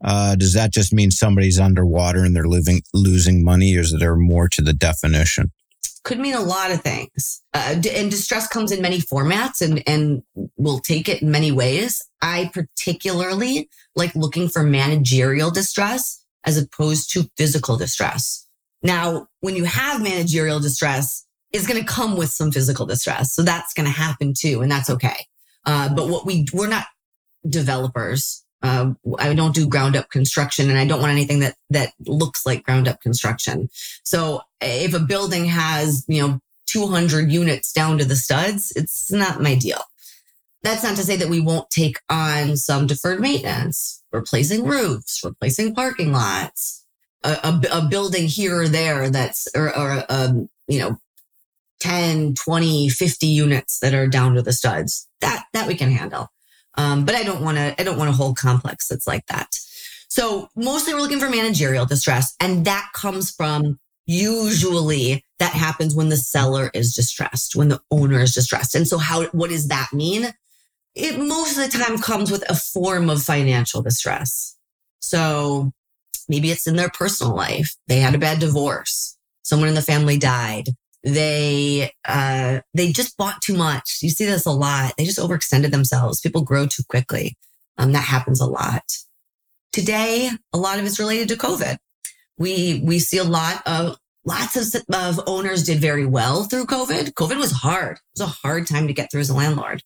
[0.02, 4.16] uh, does that just mean somebody's underwater and they're living, losing money or is there
[4.16, 5.50] more to the definition?
[6.04, 7.42] Could mean a lot of things.
[7.54, 10.22] Uh, and distress comes in many formats and, and
[10.56, 12.02] we'll take it in many ways.
[12.20, 18.46] I particularly like looking for managerial distress as opposed to physical distress.
[18.82, 23.32] Now, when you have managerial distress, it's going to come with some physical distress.
[23.32, 24.60] So that's going to happen too.
[24.60, 25.26] And that's okay.
[25.64, 26.86] Uh, but what we, we're not
[27.48, 28.43] developers.
[28.64, 32.46] Uh, I don't do ground up construction and I don't want anything that, that looks
[32.46, 33.68] like ground up construction.
[34.04, 39.42] So if a building has, you know, 200 units down to the studs, it's not
[39.42, 39.82] my deal.
[40.62, 45.74] That's not to say that we won't take on some deferred maintenance, replacing roofs, replacing
[45.74, 46.86] parking lots,
[47.22, 50.96] a, a, a building here or there that's, or, or um, you know,
[51.80, 55.06] 10, 20, 50 units that are down to the studs.
[55.20, 56.30] That, that we can handle.
[56.76, 59.48] Um, but I don't want to, I don't want a whole complex that's like that.
[60.08, 62.34] So mostly we're looking for managerial distress.
[62.40, 68.20] And that comes from usually that happens when the seller is distressed, when the owner
[68.20, 68.74] is distressed.
[68.74, 70.32] And so how, what does that mean?
[70.94, 74.56] It most of the time comes with a form of financial distress.
[75.00, 75.72] So
[76.28, 77.74] Maybe it's in their personal life.
[77.86, 79.16] They had a bad divorce.
[79.42, 80.70] Someone in the family died.
[81.04, 83.98] They, uh, they just bought too much.
[84.02, 84.94] You see this a lot.
[84.96, 86.20] They just overextended themselves.
[86.20, 87.36] People grow too quickly.
[87.76, 88.84] Um, that happens a lot.
[89.72, 91.76] Today, a lot of it's related to COVID.
[92.38, 97.12] We, we see a lot of lots of, of owners did very well through COVID.
[97.12, 97.96] COVID was hard.
[97.96, 99.82] It was a hard time to get through as a landlord.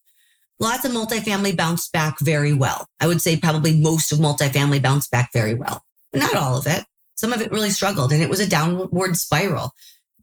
[0.60, 2.86] Lots of multifamily bounced back very well.
[3.00, 6.84] I would say probably most of multifamily bounced back very well not all of it.
[7.14, 9.72] Some of it really struggled and it was a downward spiral.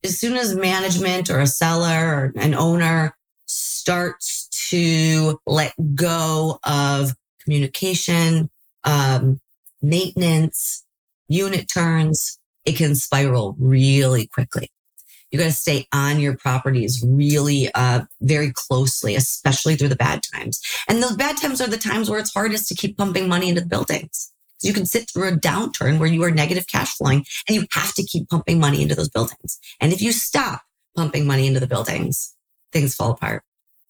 [0.06, 7.16] As soon as management or a seller or an owner starts to let go of
[7.44, 8.52] communication,
[8.84, 9.42] um,
[9.82, 10.86] maintenance,
[11.28, 14.70] unit turns, it can spiral really quickly.
[15.32, 20.22] You got to stay on your properties really, uh, very closely, especially through the bad
[20.36, 20.62] times.
[20.88, 23.62] And those bad times are the times where it's hardest to keep pumping money into
[23.62, 24.32] the buildings.
[24.62, 27.94] You can sit through a downturn where you are negative cash flowing and you have
[27.96, 29.60] to keep pumping money into those buildings.
[29.80, 30.62] And if you stop
[30.96, 32.34] pumping money into the buildings,
[32.72, 33.44] things fall apart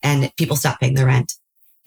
[0.04, 1.34] and people stop paying their rent.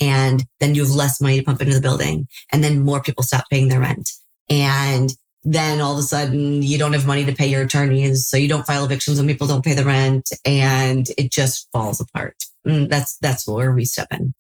[0.00, 2.28] And then you have less money to pump into the building.
[2.52, 4.10] And then more people stop paying their rent.
[4.48, 5.12] And
[5.44, 8.26] then all of a sudden you don't have money to pay your attorneys.
[8.26, 12.00] So you don't file evictions when people don't pay the rent and it just falls
[12.00, 12.36] apart.
[12.64, 14.34] And mm, that's, that's where we step in.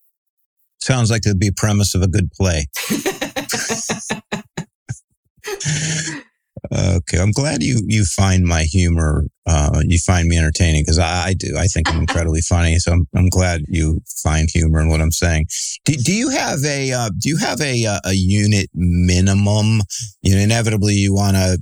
[0.80, 2.66] Sounds like the be premise of a good play.
[6.72, 9.24] Okay, I'm glad you you find my humor.
[9.46, 11.56] Uh, you find me entertaining because I, I, do.
[11.56, 12.78] I think I'm incredibly funny.
[12.78, 15.46] So I'm, I'm glad you find humor in what I'm saying.
[15.84, 19.80] Do, do you have a uh, do you have a uh, a unit minimum?
[20.22, 21.58] You know, inevitably you want to.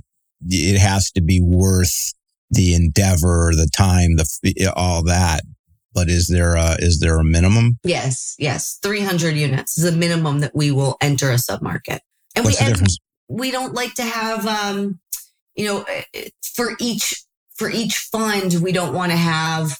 [0.49, 2.13] It has to be worth
[2.49, 5.41] the endeavor, the time, the all that.
[5.97, 7.79] But is there a, is there a minimum?
[7.83, 12.01] Yes, yes, 300 units is the minimum that we will enter a submarket.
[12.35, 12.99] And What's we, the difference?
[13.27, 14.99] we don't like to have, um,
[15.55, 17.23] you know, eh, for each,
[17.55, 19.79] for each fund, we don't want to have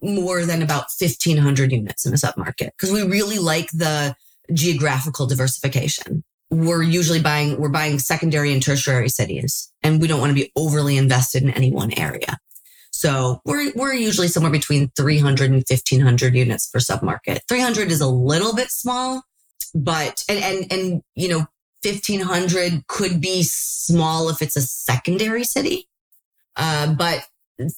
[0.00, 4.16] more than about 1500 units in a submarket because we really like the
[4.54, 6.24] geographical diversification.
[6.48, 10.50] We're usually buying, we're buying secondary and tertiary cities and we don't want to be
[10.56, 12.38] overly invested in any one area.
[12.90, 17.40] So we're, we're usually somewhere between 300 and 1500 units per submarket.
[17.48, 19.22] 300 is a little bit small,
[19.74, 21.46] but, and, and, and, you know,
[21.84, 25.88] 1500 could be small if it's a secondary city.
[26.56, 27.24] Uh, but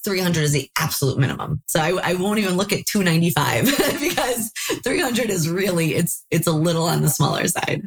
[0.05, 1.63] 300 is the absolute minimum.
[1.67, 3.65] So I, I won't even look at 295
[4.01, 7.83] because 300 is really, it's, it's a little on the smaller side.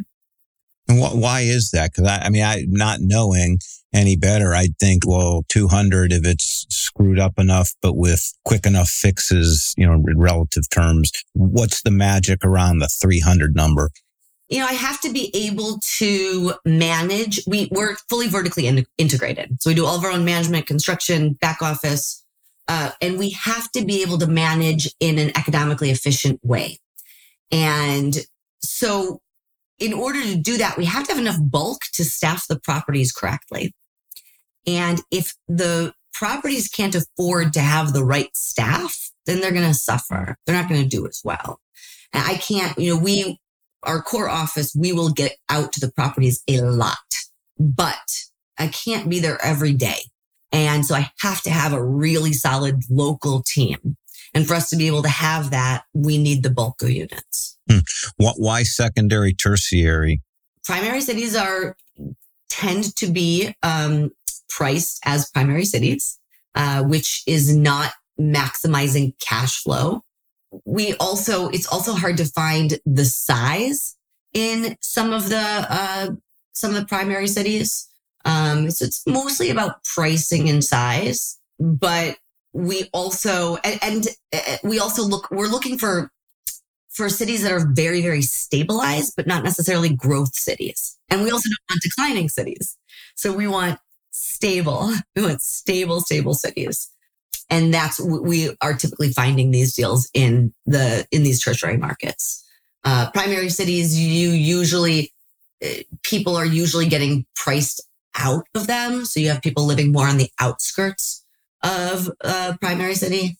[0.88, 1.94] And wh- why is that?
[1.94, 3.60] Cause I, I mean, I not knowing
[3.94, 8.90] any better, I'd think, well, 200, if it's screwed up enough, but with quick enough
[8.90, 13.92] fixes, you know, in relative terms, what's the magic around the 300 number?
[14.50, 17.42] you know, I have to be able to manage.
[17.48, 19.58] We, we're fully vertically in, integrated.
[19.62, 22.24] So we do all of our own management, construction, back office,
[22.68, 26.78] uh, and we have to be able to manage in an economically efficient way.
[27.52, 28.16] And
[28.62, 29.22] so
[29.80, 33.12] in order to do that, we have to have enough bulk to staff the properties
[33.12, 33.74] correctly.
[34.66, 39.74] And if the properties can't afford to have the right staff, then they're going to
[39.74, 40.38] suffer.
[40.46, 41.60] They're not going to do as well.
[42.14, 43.40] And I can't, you know, we,
[43.84, 46.98] our core office, we will get out to the properties a lot,
[47.60, 47.98] but
[48.58, 50.00] I can't be there every day.
[50.52, 53.98] And so I have to have a really solid local team.
[54.34, 57.58] And for us to be able to have that, we need the bulk of units.
[57.70, 57.80] Hmm.
[58.18, 60.22] What, why secondary, tertiary?
[60.64, 61.76] Primary cities are
[62.50, 64.12] tend to be um,
[64.50, 66.20] priced as primary cities,
[66.56, 70.04] uh, which is not maximizing cash flow.
[70.66, 73.96] We also, it's also hard to find the size
[74.34, 76.12] in some of the, uh,
[76.54, 77.88] some of the primary cities.
[78.26, 82.18] Um, so it's mostly about pricing and size, but
[82.54, 86.12] we also, and, and uh, we also look, we're looking for,
[86.90, 90.98] for cities that are very, very stabilized, but not necessarily growth cities.
[91.10, 92.78] And we also don't want declining cities.
[93.16, 93.80] So we want
[94.12, 96.90] stable, we want stable, stable cities.
[97.50, 102.44] And that's, we are typically finding these deals in the, in these tertiary markets.
[102.84, 105.14] Uh, primary cities, you usually,
[105.64, 105.70] uh,
[106.04, 107.82] people are usually getting priced
[108.16, 109.06] out of them.
[109.06, 111.23] So you have people living more on the outskirts
[111.64, 113.38] of a primary city.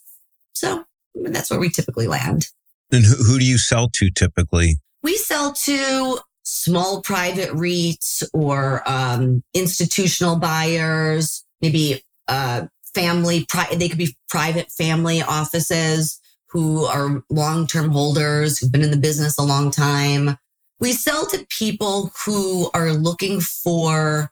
[0.54, 2.48] So that's where we typically land.
[2.92, 4.78] And who, who do you sell to typically?
[5.02, 13.90] We sell to small private REITs or um, institutional buyers, maybe uh, family, pri- they
[13.90, 19.38] could be private family offices who are long term holders who've been in the business
[19.38, 20.38] a long time.
[20.80, 24.32] We sell to people who are looking for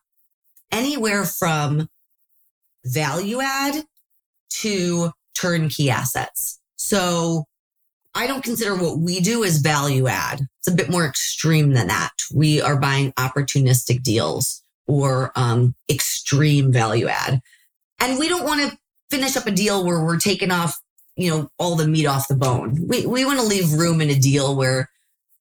[0.71, 1.89] anywhere from
[2.85, 3.83] value add
[4.61, 6.59] to turnkey assets.
[6.75, 7.45] So
[8.13, 10.41] I don't consider what we do as value add.
[10.59, 12.11] It's a bit more extreme than that.
[12.33, 17.41] We are buying opportunistic deals or um, extreme value add.
[17.99, 18.77] And we don't want to
[19.09, 20.79] finish up a deal where we're taking off,
[21.15, 22.87] you know, all the meat off the bone.
[22.87, 24.89] We, we want to leave room in a deal where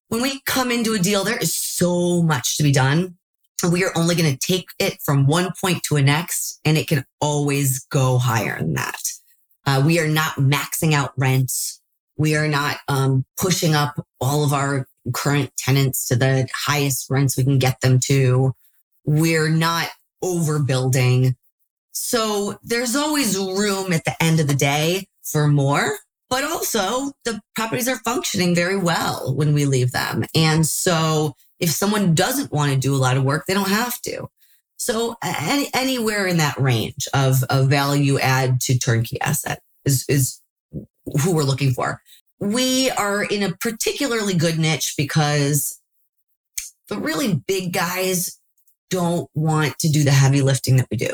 [0.09, 3.17] when we come into a deal, there is so much to be done.
[3.69, 6.89] We are only going to take it from one point to a next, and it
[6.89, 9.01] can always go higher than that.
[9.67, 11.81] Uh, we are not maxing out rents.
[12.17, 17.37] We are not um, pushing up all of our current tenants to the highest rents
[17.37, 18.53] we can get them to.
[19.05, 19.89] We're not
[20.23, 21.35] overbuilding.
[21.93, 27.41] So there's always room at the end of the day for more, but also the
[27.55, 30.25] properties are functioning very well when we leave them.
[30.35, 34.01] And so if someone doesn't want to do a lot of work, they don't have
[34.03, 34.29] to.
[34.77, 40.41] So any, anywhere in that range of, of value add to turnkey asset is, is
[41.23, 42.01] who we're looking for.
[42.39, 45.79] We are in a particularly good niche because
[46.89, 48.39] the really big guys
[48.89, 51.11] don't want to do the heavy lifting that we do.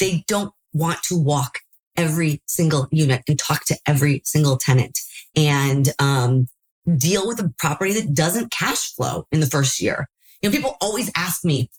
[0.00, 1.60] They don't want to walk
[1.96, 4.98] every single unit and talk to every single tenant
[5.36, 6.48] and um,
[6.96, 10.08] deal with a property that doesn't cash flow in the first year.
[10.42, 11.70] You know, people always ask me,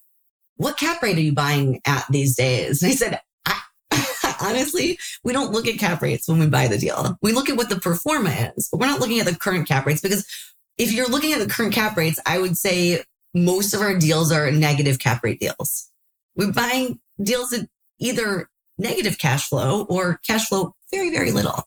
[0.55, 2.83] what cap rate are you buying at these days?
[2.83, 3.19] And I said,
[4.41, 7.17] honestly, we don't look at cap rates when we buy the deal.
[7.21, 9.67] We look at what the pro forma is, but we're not looking at the current
[9.67, 10.25] cap rates because
[10.77, 14.31] if you're looking at the current cap rates, I would say most of our deals
[14.31, 15.89] are negative cap rate deals.
[16.35, 17.67] We're buying deals that
[17.99, 21.63] either negative cash flow or cash flow very, very little.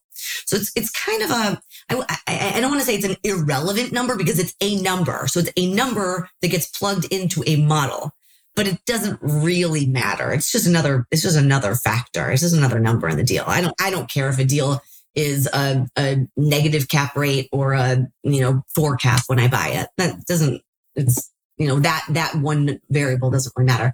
[0.46, 1.60] So it's, it's kind of a,
[1.90, 5.26] I, I, I don't want to say it's an irrelevant number because it's a number.
[5.26, 8.12] So it's a number that gets plugged into a model,
[8.54, 10.32] but it doesn't really matter.
[10.32, 12.30] It's just another, it's just another factor.
[12.30, 13.44] It's just another number in the deal.
[13.46, 14.80] I don't, I don't care if a deal
[15.14, 19.68] is a, a negative cap rate or a, you know, four cap when I buy
[19.68, 19.88] it.
[19.96, 20.62] That doesn't,
[20.96, 23.92] it's, you know, that, that one variable doesn't really matter.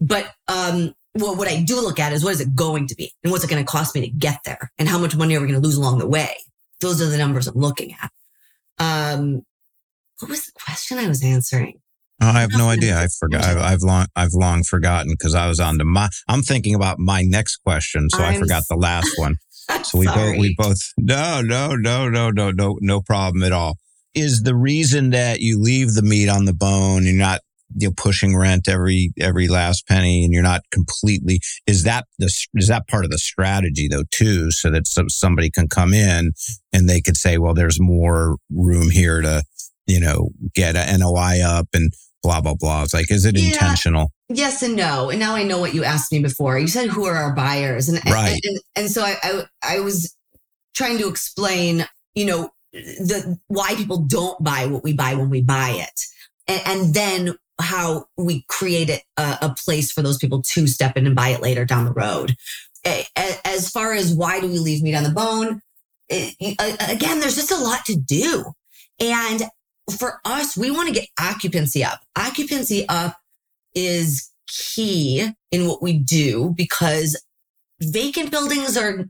[0.00, 3.12] But, um, well, what I do look at is what is it going to be
[3.22, 5.40] and what's it going to cost me to get there and how much money are
[5.40, 6.36] we going to lose along the way?
[6.80, 8.10] Those are the numbers I'm looking at.
[8.78, 9.42] Um,
[10.20, 11.80] what was the question I was answering?
[12.20, 12.96] Oh, I have no idea.
[12.96, 13.42] I forgot.
[13.42, 16.08] I've, I've long, I've long forgotten because I was on to my.
[16.28, 19.36] I'm thinking about my next question, so I'm, i forgot the last one.
[19.82, 20.78] So we both, we both.
[20.98, 23.76] No, no, no, no, no, no, no problem at all.
[24.14, 27.04] Is the reason that you leave the meat on the bone?
[27.04, 27.40] You're not
[27.76, 32.26] you know pushing rent every every last penny and you're not completely is that the
[32.54, 36.32] is that part of the strategy though too so that so somebody can come in
[36.72, 39.42] and they could say well there's more room here to
[39.86, 41.92] you know get an NOI up and
[42.22, 42.82] blah blah blah.
[42.82, 43.48] It's like is it yeah.
[43.48, 44.12] intentional?
[44.28, 45.10] Yes and no.
[45.10, 46.58] And now I know what you asked me before.
[46.58, 47.88] You said who are our buyers?
[47.88, 48.32] And right.
[48.32, 50.16] and, and, and so I, I I was
[50.74, 55.42] trying to explain you know the why people don't buy what we buy when we
[55.42, 56.00] buy it.
[56.48, 61.06] And, and then how we create a, a place for those people to step in
[61.06, 62.36] and buy it later down the road.
[63.44, 65.60] As far as why do we leave meat on the bone?
[66.08, 68.52] It, again, there's just a lot to do.
[69.00, 69.42] And
[69.98, 72.00] for us, we want to get occupancy up.
[72.16, 73.16] Occupancy up
[73.74, 77.20] is key in what we do because
[77.80, 79.08] vacant buildings are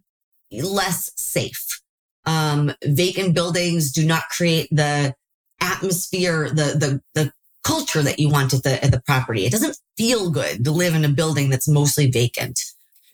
[0.53, 1.81] less safe.
[2.25, 5.15] Um, vacant buildings do not create the
[5.61, 7.33] atmosphere, the, the, the
[7.65, 9.45] culture that you want at the, at the property.
[9.45, 12.61] It doesn't feel good to live in a building that's mostly vacant.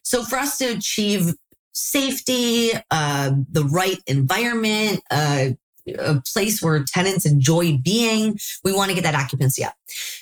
[0.02, 1.34] So for us to achieve
[1.72, 5.50] safety, uh, the right environment, uh,
[5.98, 9.74] a place where tenants enjoy being, we want to get that occupancy up.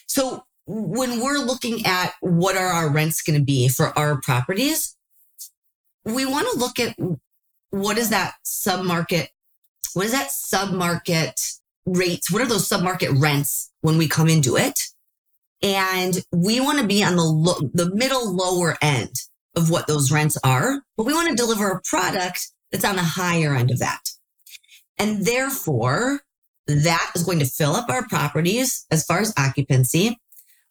[0.07, 4.97] So when we're looking at what are our rents going to be for our properties,
[6.05, 6.97] we want to look at
[7.71, 9.29] what is that submarket,
[9.95, 12.31] what is that submarket rates?
[12.31, 14.81] What are those submarket rents when we come into it?
[15.63, 19.13] And we want to be on the lo- the middle lower end
[19.55, 23.03] of what those rents are, but we want to deliver a product that's on the
[23.03, 24.03] higher end of that.
[24.99, 26.21] And therefore,
[26.67, 30.19] that is going to fill up our properties as far as occupancy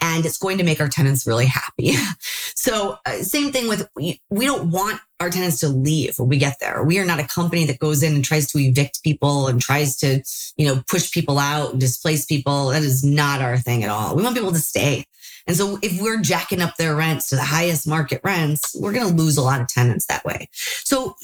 [0.06, 1.94] and it's going to make our tenants really happy.
[2.56, 6.38] so uh, same thing with, we, we don't want our tenants to leave when we
[6.38, 6.84] get there.
[6.84, 9.96] We are not a company that goes in and tries to evict people and tries
[9.98, 10.22] to,
[10.58, 12.70] you know, push people out and displace people.
[12.70, 14.16] That is not our thing at all.
[14.16, 15.06] We want people to stay.
[15.48, 19.08] And so if we're jacking up their rents to the highest market rents, we're going
[19.08, 20.50] to lose a lot of tenants that way.
[20.54, 21.16] So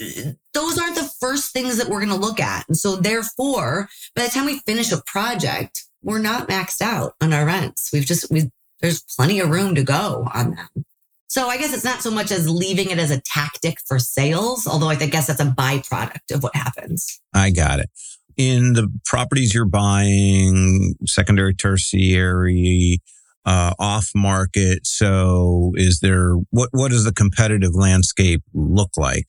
[0.54, 2.68] those aren't the first things that we're going to look at.
[2.68, 7.34] And so therefore, by the time we finish a project, we're not maxed out on
[7.34, 7.90] our rents.
[7.92, 8.52] We've just, we
[8.82, 10.86] there's plenty of room to go on them.
[11.28, 14.68] So I guess it's not so much as leaving it as a tactic for sales,
[14.68, 17.22] although I guess that's a byproduct of what happens.
[17.34, 17.90] I got it.
[18.36, 23.00] In the properties you're buying, secondary, tertiary,
[23.46, 24.86] uh, off market.
[24.86, 29.28] So is there, what, what does the competitive landscape look like?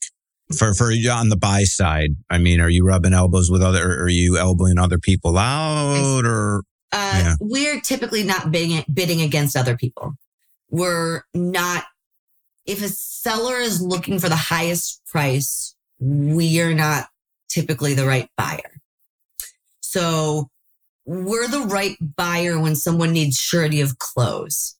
[0.57, 4.09] For, for on the buy side, I mean, are you rubbing elbows with other, are
[4.09, 6.63] you elbowing other people out or?
[6.93, 7.35] Uh, yeah.
[7.41, 10.13] We're typically not bidding, bidding against other people.
[10.69, 11.85] We're not,
[12.67, 17.07] if a seller is looking for the highest price, we are not
[17.49, 18.79] typically the right buyer.
[19.81, 20.49] So
[21.05, 24.75] we're the right buyer when someone needs surety of close.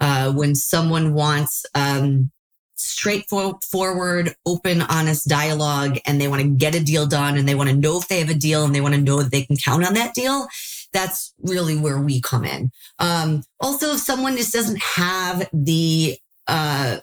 [0.00, 2.32] Uh, when someone wants um,
[2.74, 7.70] straightforward, open, honest dialogue, and they want to get a deal done, and they want
[7.70, 9.56] to know if they have a deal, and they want to know that they can
[9.56, 10.48] count on that deal
[10.92, 12.70] that's really where we come in.
[12.98, 16.98] Um, also, if someone just doesn't have the, uh,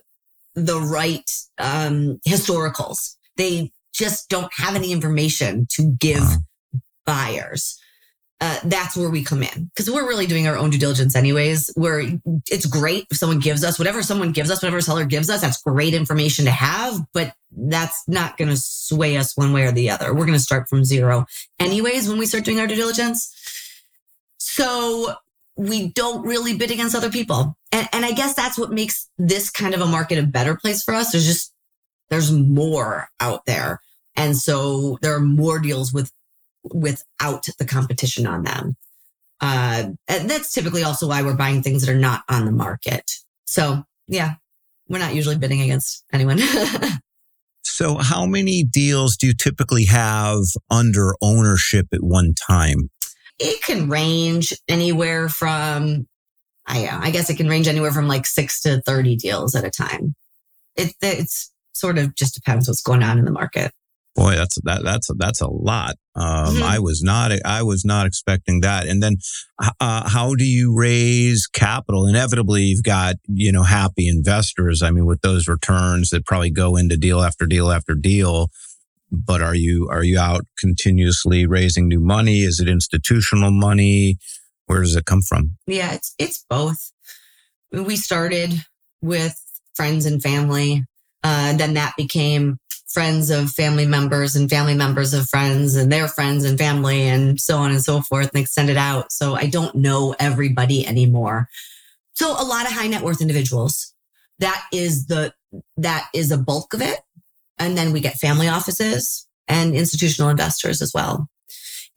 [0.56, 6.24] the right, um, historicals, they just don't have any information to give
[7.06, 7.80] buyers.
[8.42, 11.70] Uh, that's where we come in because we're really doing our own due diligence anyways
[11.76, 12.02] where
[12.50, 15.62] it's great if someone gives us whatever someone gives us whatever seller gives us that's
[15.62, 19.90] great information to have but that's not going to sway us one way or the
[19.90, 21.26] other we're going to start from zero
[21.60, 23.36] anyways when we start doing our due diligence
[24.60, 25.14] so
[25.56, 27.58] we don't really bid against other people.
[27.72, 30.84] And, and I guess that's what makes this kind of a market a better place
[30.84, 31.12] for us.
[31.12, 31.54] There's just,
[32.10, 33.80] there's more out there.
[34.16, 36.12] And so there are more deals with,
[36.74, 38.76] without the competition on them.
[39.40, 43.12] Uh, and that's typically also why we're buying things that are not on the market.
[43.46, 44.34] So yeah,
[44.90, 46.40] we're not usually bidding against anyone.
[47.64, 52.90] so how many deals do you typically have under ownership at one time?
[53.40, 56.08] It can range anywhere from,
[56.68, 59.72] I, I guess it can range anywhere from like six to 30 deals at a
[59.72, 60.16] time.
[60.76, 63.72] It, it's sort of just depends what's going on in the market.
[64.16, 65.96] Boy, that's that that's that's a lot.
[66.16, 66.64] Um, mm-hmm.
[66.64, 68.88] I was not I was not expecting that.
[68.88, 69.18] And then,
[69.80, 72.06] uh, how do you raise capital?
[72.06, 74.82] Inevitably, you've got you know happy investors.
[74.82, 78.50] I mean, with those returns that probably go into deal after deal after deal
[79.12, 82.40] but are you are you out continuously raising new money?
[82.40, 84.18] Is it institutional money?
[84.66, 85.58] Where does it come from?
[85.68, 86.92] Yeah it's it's both.
[87.72, 88.54] We started
[89.02, 89.36] with
[89.76, 90.86] friends and family
[91.24, 92.58] uh, then that became
[92.88, 97.40] friends of family members and family members of friends and their friends and family and
[97.40, 99.12] so on and so forth and extended out.
[99.12, 101.48] So i don't know everybody anymore.
[102.14, 103.94] So a lot of high net worth individuals
[104.40, 105.34] that is the
[105.78, 107.00] that is a bulk of it
[107.60, 111.28] and then we get family offices and institutional investors as well.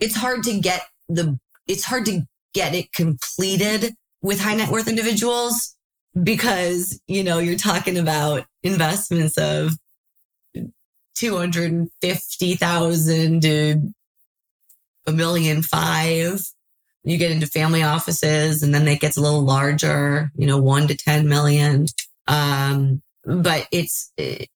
[0.01, 4.89] It's hard to get the, it's hard to get it completed with high net worth
[4.89, 5.77] individuals
[6.23, 9.73] because, you know, you're talking about investments of
[11.17, 13.95] 250,000 to
[15.07, 16.41] a million five.
[17.05, 20.87] you get into family offices and then it gets a little larger, you know, one
[20.87, 21.87] to 10 million.
[22.29, 24.49] Um, but it's, it, it,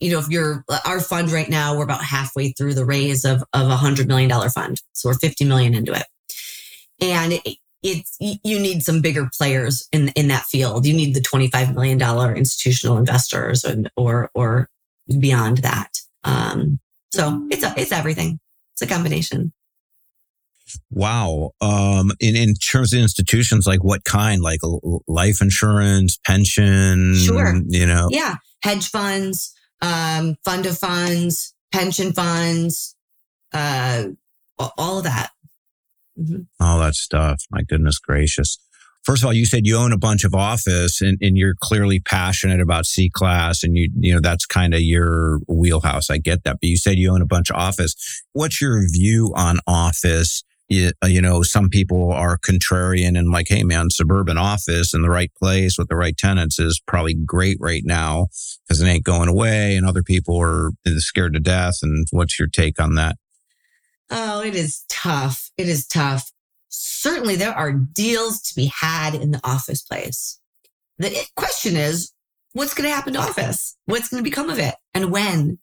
[0.00, 3.42] you know, if you're our fund right now, we're about halfway through the raise of,
[3.52, 4.80] of a hundred million dollar fund.
[4.92, 6.04] So we're 50 million into it.
[7.00, 10.86] And it, it's, you need some bigger players in, in that field.
[10.86, 12.00] You need the $25 million
[12.36, 14.68] institutional investors and, or, or
[15.18, 15.90] beyond that.
[16.24, 16.78] Um,
[17.12, 18.38] so it's, a, it's everything.
[18.72, 19.52] It's a combination.
[20.90, 21.52] Wow.
[21.60, 24.60] Um, in, in terms of institutions, like what kind, like
[25.08, 27.60] life insurance, pension, sure.
[27.66, 28.08] you know?
[28.10, 28.36] Yeah.
[28.62, 32.96] Hedge funds, um, fund of funds, pension funds,
[33.52, 34.04] uh,
[34.78, 35.30] all of that.
[36.18, 36.42] Mm-hmm.
[36.60, 37.42] All that stuff.
[37.50, 38.58] My goodness gracious.
[39.04, 41.98] First of all, you said you own a bunch of office and, and you're clearly
[41.98, 46.08] passionate about C class and you, you know, that's kind of your wheelhouse.
[46.08, 46.58] I get that.
[46.60, 48.22] But you said you own a bunch of office.
[48.32, 50.44] What's your view on office?
[50.72, 55.10] You, you know, some people are contrarian and like, hey, man, suburban office in the
[55.10, 58.28] right place with the right tenants is probably great right now
[58.66, 59.76] because it ain't going away.
[59.76, 61.80] And other people are scared to death.
[61.82, 63.16] And what's your take on that?
[64.10, 65.50] Oh, it is tough.
[65.58, 66.32] It is tough.
[66.70, 70.40] Certainly there are deals to be had in the office place.
[70.98, 72.12] The question is,
[72.54, 73.76] what's going to happen to office?
[73.84, 75.58] What's going to become of it and when?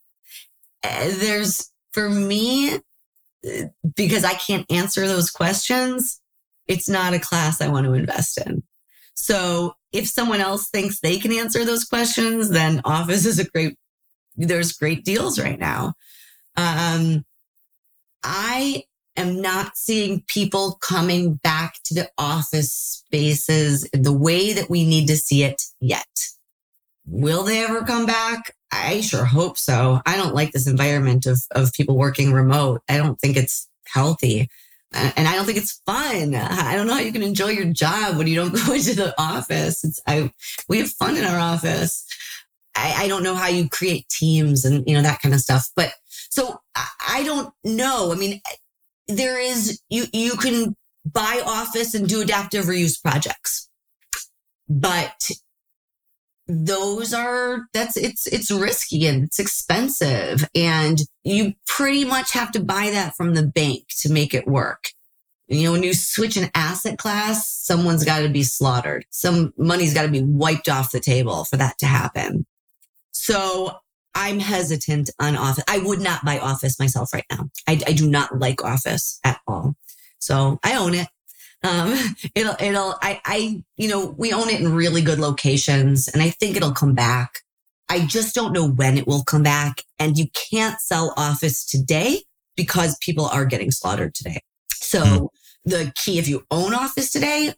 [0.84, 2.80] Uh, there's, for me, uh,
[3.96, 6.22] because I can't answer those questions,
[6.68, 8.64] it's not a class I want to invest in.
[9.16, 13.76] So if someone else thinks they can answer those questions, then office is a great,
[14.36, 15.94] there's great deals right now.
[16.56, 17.26] Um,
[18.24, 18.84] I
[19.18, 25.08] am not seeing people coming back to the office spaces the way that we need
[25.08, 26.08] to see it yet.
[27.10, 28.56] Will they ever come back?
[28.72, 30.02] I sure hope so.
[30.06, 32.82] I don't like this environment of, of people working remote.
[32.88, 34.50] I don't think it's healthy.
[34.92, 36.36] And I don't think it's fun.
[36.36, 39.14] I don't know how you can enjoy your job when you don't go into the
[39.20, 39.84] office.
[39.84, 40.32] It's, I,
[40.68, 42.06] we have fun in our office.
[42.76, 45.70] I, I don't know how you create teams and, you know, that kind of stuff.
[45.76, 45.94] But
[46.30, 48.12] so I don't know.
[48.12, 48.42] I mean,
[49.08, 53.68] there is, you, you can buy office and do adaptive reuse projects,
[54.68, 55.32] but
[56.50, 62.60] those are, that's, it's, it's risky and it's expensive and you pretty much have to
[62.60, 64.90] buy that from the bank to make it work.
[65.48, 69.06] You know, when you switch an asset class, someone's got to be slaughtered.
[69.10, 72.46] Some money's got to be wiped off the table for that to happen.
[73.12, 73.72] So
[74.16, 75.64] I'm hesitant on office.
[75.68, 77.50] I would not buy office myself right now.
[77.68, 79.76] I, I do not like office at all.
[80.20, 81.08] So I own it.
[81.64, 81.94] Um,
[82.36, 86.30] it'll, it'll, I, I, you know, we own it in really good locations and I
[86.30, 87.40] think it'll come back.
[87.90, 89.84] I just don't know when it will come back.
[89.98, 92.22] And you can't sell office today
[92.56, 94.42] because people are getting slaughtered today.
[94.74, 95.28] So mm.
[95.66, 97.54] the key, if you own office today,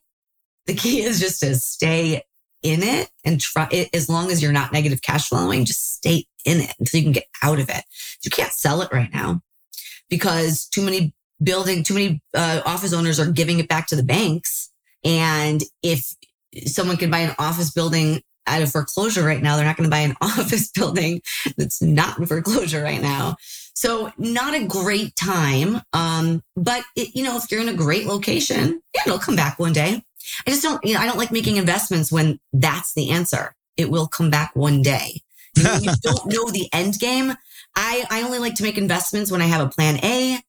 [0.67, 2.23] the key is just to stay
[2.61, 6.25] in it and try it as long as you're not negative cash flowing, just stay
[6.45, 7.83] in it until you can get out of it.
[8.23, 9.41] You can't sell it right now
[10.09, 11.13] because too many
[11.43, 14.69] building, too many uh, office owners are giving it back to the banks.
[15.03, 16.15] And if
[16.67, 19.91] someone can buy an office building out of foreclosure right now, they're not going to
[19.91, 21.21] buy an office building
[21.57, 23.35] that's not in foreclosure right now.
[23.73, 25.81] So not a great time.
[25.93, 29.59] Um, but it, you know, if you're in a great location, yeah, it'll come back
[29.59, 30.03] one day.
[30.45, 33.55] I just don't, you know, I don't like making investments when that's the answer.
[33.77, 35.21] It will come back one day.
[35.55, 37.33] you know, you don't know the end game.
[37.75, 40.39] I, I only like to make investments when I have a plan A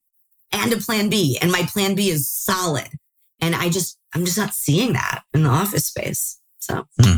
[0.53, 2.87] and a plan B and my plan B is solid.
[3.41, 6.39] And I just, I'm just not seeing that in the office space.
[6.59, 7.17] So, hmm.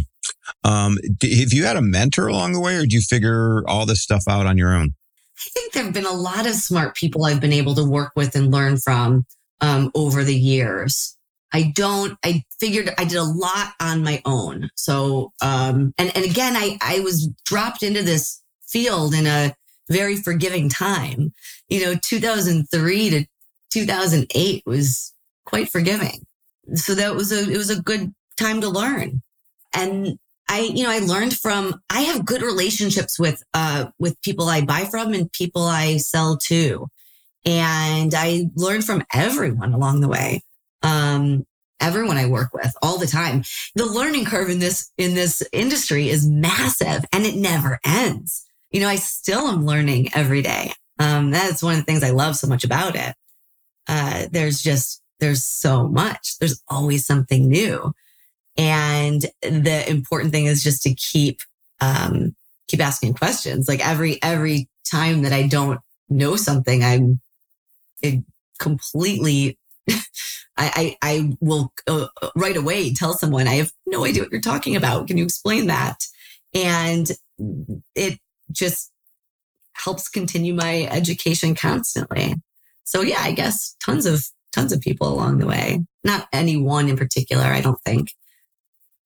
[0.64, 4.02] um, have you had a mentor along the way or did you figure all this
[4.02, 4.96] stuff out on your own?
[5.38, 8.14] I think there have been a lot of smart people I've been able to work
[8.16, 9.26] with and learn from
[9.62, 11.18] um, over the years.
[11.54, 14.70] I don't, I figured I did a lot on my own.
[14.76, 19.54] So, um, and, and again, I, I was dropped into this field in a
[19.90, 21.34] very forgiving time.
[21.70, 23.26] You know, 2003 to
[23.72, 25.14] 2008 was
[25.46, 26.26] quite forgiving.
[26.74, 29.22] So that was a, it was a good time to learn.
[29.74, 30.18] And
[30.50, 34.62] I, you know, I learned from, I have good relationships with, uh, with people I
[34.62, 36.88] buy from and people I sell to.
[37.46, 40.42] And I learned from everyone along the way
[40.86, 41.46] um,
[41.80, 43.44] everyone I work with all the time.
[43.76, 48.46] The learning curve in this, in this industry is massive and it never ends.
[48.72, 50.74] You know, I still am learning every day.
[51.00, 53.16] Um, that's one of the things I love so much about it.
[53.88, 56.38] Uh, there's just, there's so much.
[56.40, 57.94] There's always something new.
[58.58, 61.42] And the important thing is just to keep,
[61.82, 62.36] um,
[62.68, 63.68] keep asking questions.
[63.68, 67.20] Like every, every time that I don't know something, I'm
[68.60, 69.58] completely
[69.90, 69.96] I,
[70.58, 74.76] I, I will uh, right away tell someone, I have no idea what you're talking
[74.76, 75.08] about.
[75.08, 75.98] Can you explain that?
[76.54, 77.12] And
[77.94, 78.20] it
[78.52, 78.92] just
[79.74, 82.36] helps continue my education constantly.
[82.84, 84.24] So yeah, I guess tons of,
[84.54, 85.86] tons of people along the way.
[86.04, 88.14] Not any one in particular, I don't think.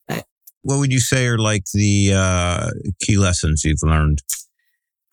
[0.08, 0.26] But
[0.62, 2.70] what would you say are like the uh,
[3.02, 4.20] key lessons you've learned?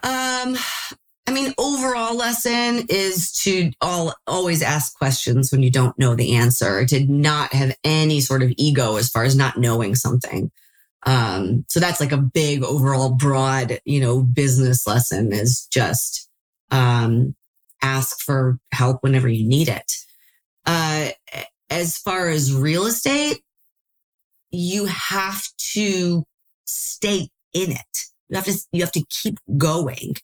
[0.02, 0.56] Um,
[1.26, 6.34] I mean, overall lesson is to all always ask questions when you don't know the
[6.34, 10.52] answer, to not have any sort of ego as far as not knowing something.
[11.06, 16.28] Um, so that's like a big overall broad, you know, business lesson is just
[16.70, 17.34] um,
[17.82, 19.92] ask for help whenever you need it.
[20.66, 21.10] Uh,
[21.70, 23.40] as far as real estate,
[24.50, 25.44] you have
[25.74, 26.24] to
[26.66, 27.98] stay in it.
[28.28, 30.16] You have to you have to keep going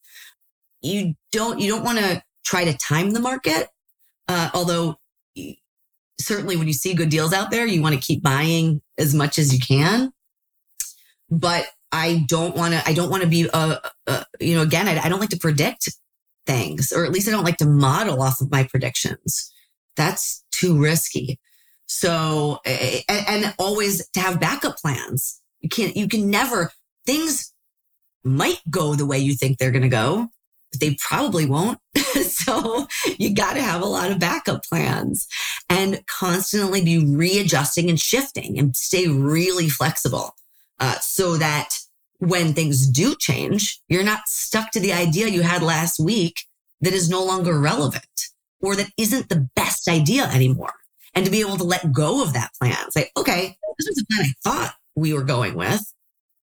[0.83, 3.69] you don't you don't want to try to time the market.
[4.29, 4.97] Uh, although
[6.21, 9.39] certainly when you see good deals out there, you want to keep buying as much
[9.39, 10.13] as you can.
[11.33, 12.87] But I don't want to.
[12.87, 13.49] I don't want to be.
[13.51, 13.77] Uh,
[14.07, 15.89] uh, you know, again, I, I don't like to predict
[16.47, 19.51] things, or at least I don't like to model off of my predictions.
[19.97, 21.41] That's too risky.
[21.87, 25.41] So, and, and always to have backup plans.
[25.61, 25.97] You can't.
[25.97, 26.71] You can never.
[27.07, 27.53] Things
[28.25, 30.29] might go the way you think they're going to go
[30.73, 31.79] but they probably won't.
[31.95, 32.87] so
[33.19, 35.29] you got to have a lot of backup plans
[35.69, 40.35] and constantly be readjusting and shifting and stay really flexible
[40.83, 41.71] uh, so that
[42.19, 46.45] when things do change, you're not stuck to the idea you had last week
[46.81, 48.29] that is no longer relevant
[48.61, 50.75] or that isn't the best idea anymore.
[51.15, 54.07] And to be able to let go of that plan, say, okay, this was the
[54.11, 55.83] plan I thought we were going with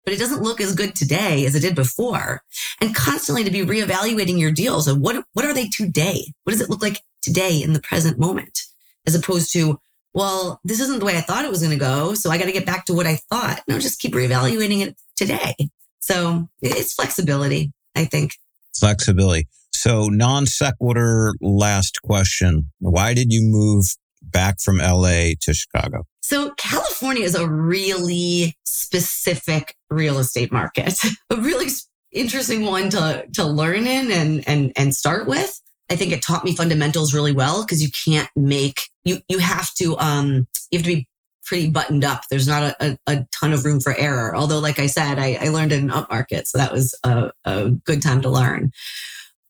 [0.04, 2.42] but it doesn't look as good today as it did before.
[2.80, 6.32] And constantly to be reevaluating your deals and what, what are they today?
[6.44, 8.64] What does it look like today in the present moment?
[9.06, 9.80] As opposed to,
[10.14, 12.14] well, this isn't the way I thought it was going to go.
[12.14, 13.62] So I got to get back to what I thought.
[13.68, 15.54] No, just keep reevaluating it today.
[16.00, 18.32] So it's flexibility, I think.
[18.78, 19.48] Flexibility.
[19.72, 22.70] So non sequitur last question.
[22.78, 23.86] Why did you move
[24.22, 26.04] back from LA to Chicago?
[26.22, 30.98] So California is a really specific real estate market,
[31.30, 31.66] a really
[32.12, 35.60] interesting one to, to learn in and, and, and start with.
[35.90, 39.72] I think it taught me fundamentals really well because you can't make, you, you have
[39.74, 41.08] to, um, you have to be
[41.44, 42.22] pretty buttoned up.
[42.30, 44.34] There's not a, a, a ton of room for error.
[44.34, 46.48] Although, like I said, I, I learned in an up market.
[46.48, 48.72] So that was a, a good time to learn.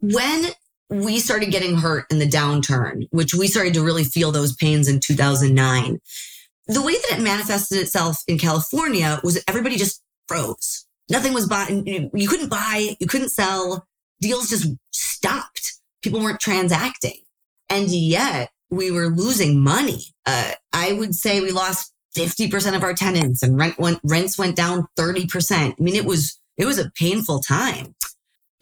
[0.01, 0.47] When
[0.91, 4.89] we started getting hurt in the downturn, which we started to really feel those pains
[4.89, 5.99] in 2009,
[6.67, 10.87] the way that it manifested itself in California was everybody just froze.
[11.11, 11.71] Nothing was bought.
[11.71, 13.87] You couldn't buy, you couldn't sell.
[14.21, 15.75] Deals just stopped.
[16.05, 17.17] People weren't transacting.
[17.71, 20.03] And yet we were losing money.
[20.27, 24.55] Uh, I would say we lost 50% of our tenants and rent went, rents went
[24.55, 25.53] down 30%.
[25.53, 27.95] I mean, it was, it was a painful time.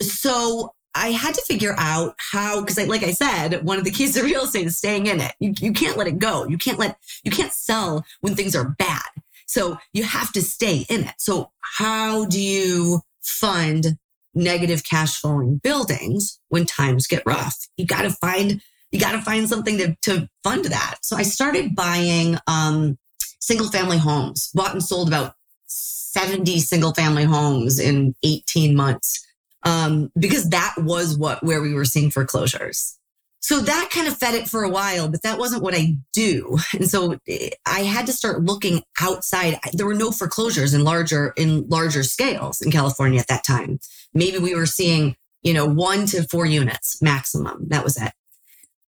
[0.01, 3.91] So I had to figure out how, because I, like I said, one of the
[3.91, 5.33] keys to real estate is staying in it.
[5.41, 6.47] You, you can't let it go.
[6.47, 9.03] You can't let, you can't sell when things are bad.
[9.47, 11.15] So you have to stay in it.
[11.19, 13.99] So how do you fund
[14.35, 17.57] negative cash flowing buildings when times get rough?
[17.77, 20.97] You got to find, you got to find something to, to fund that.
[21.03, 22.99] So I started buying, um,
[23.41, 25.35] single family homes, bought and sold about
[25.67, 29.27] 70 single family homes in 18 months
[29.65, 32.99] um, because that was what where we were seeing foreclosures.
[33.43, 36.59] So that kind of fed it for a while, but that wasn't what I do.
[36.75, 39.59] And so eh, I had to start looking outside.
[39.73, 43.81] There were no foreclosures in larger, in larger scales in California at that time.
[44.15, 47.69] Maybe we were seeing, you know, one to four units maximum.
[47.69, 48.13] That was it.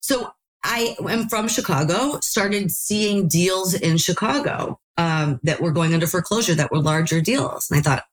[0.01, 0.33] So
[0.63, 6.55] I am from Chicago, started seeing deals in Chicago um, that were going under foreclosure
[6.55, 7.71] that were larger deals.
[7.71, 8.05] And I thought,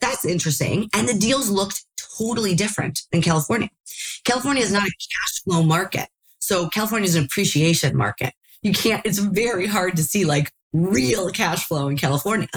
[0.00, 0.88] that's interesting.
[0.94, 1.84] And the deals looked
[2.18, 3.70] totally different than California.
[4.24, 6.08] California is not a cash flow market.
[6.38, 8.32] So California is an appreciation market.
[8.62, 12.48] You can't, it's very hard to see like real cash flow in California.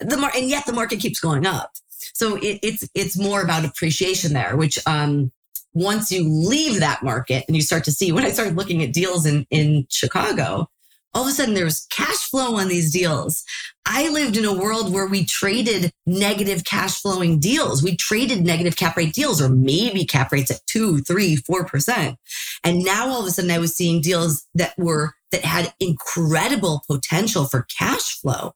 [0.00, 1.72] The mar- and yet the market keeps going up.
[2.14, 5.32] So it, it's, it's more about appreciation there, which, um,
[5.74, 8.92] once you leave that market and you start to see when I started looking at
[8.92, 10.68] deals in, in Chicago,
[11.14, 13.44] all of a sudden there's cash flow on these deals.
[13.90, 17.82] I lived in a world where we traded negative cash flowing deals.
[17.82, 22.18] We traded negative cap rate deals or maybe cap rates at two, three, four percent.
[22.62, 26.82] And now all of a sudden I was seeing deals that were, that had incredible
[26.86, 28.52] potential for cash flow.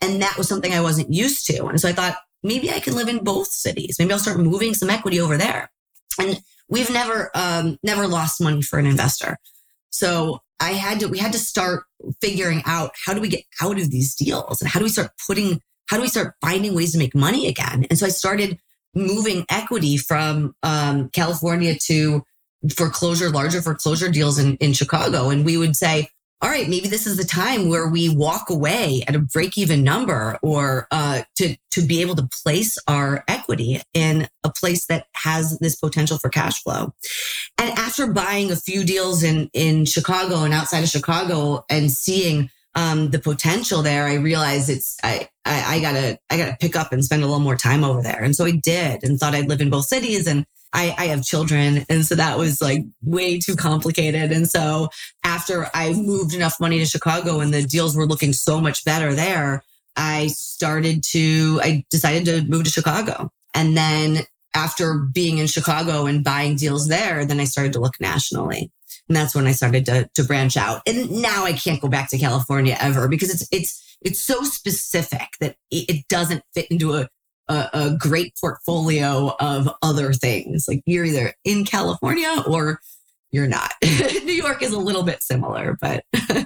[0.00, 1.66] And that was something I wasn't used to.
[1.66, 3.96] And so I thought maybe I can live in both cities.
[3.98, 5.72] Maybe I'll start moving some equity over there.
[6.20, 9.38] And we've never, um, never lost money for an investor.
[9.90, 11.84] So I had to, we had to start
[12.20, 15.10] figuring out how do we get out of these deals and how do we start
[15.26, 17.86] putting, how do we start finding ways to make money again?
[17.90, 18.58] And so I started
[18.94, 22.22] moving equity from um, California to
[22.76, 25.30] foreclosure, larger foreclosure deals in, in Chicago.
[25.30, 26.08] And we would say,
[26.40, 29.82] all right, maybe this is the time where we walk away at a break even
[29.82, 35.06] number or uh, to, to be able to place our equity in a place that
[35.14, 36.94] has this potential for cash flow.
[37.58, 42.50] And after buying a few deals in, in Chicago and outside of Chicago and seeing
[42.76, 46.92] um, the potential there, I realized it's, I, I, I gotta, I gotta pick up
[46.92, 48.22] and spend a little more time over there.
[48.22, 51.24] And so I did and thought I'd live in both cities and I, I have
[51.24, 51.84] children.
[51.88, 54.32] And so that was like way too complicated.
[54.32, 54.88] And so
[55.24, 59.14] after I moved enough money to Chicago and the deals were looking so much better
[59.14, 59.64] there,
[59.96, 63.30] I started to, I decided to move to Chicago.
[63.54, 64.20] And then
[64.54, 68.70] after being in Chicago and buying deals there, then I started to look nationally.
[69.08, 70.82] And that's when I started to, to branch out.
[70.86, 75.28] And now I can't go back to California ever because it's, it's, it's so specific
[75.40, 77.08] that it doesn't fit into a,
[77.48, 80.66] a, a great portfolio of other things.
[80.68, 82.80] Like you're either in California or
[83.30, 83.72] you're not.
[83.84, 86.44] New York is a little bit similar, but so.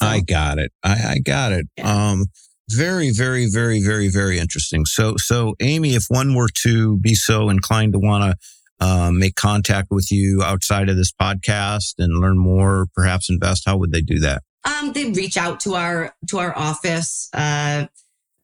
[0.00, 0.72] I got it.
[0.82, 1.66] I, I got it.
[1.76, 2.10] Yeah.
[2.10, 2.26] Um,
[2.70, 4.84] very, very, very, very, very interesting.
[4.84, 9.34] So, so Amy, if one were to be so inclined to want to uh, make
[9.34, 14.00] contact with you outside of this podcast and learn more, perhaps invest, how would they
[14.00, 14.42] do that?
[14.64, 17.28] Um, they reach out to our to our office.
[17.32, 17.86] Uh,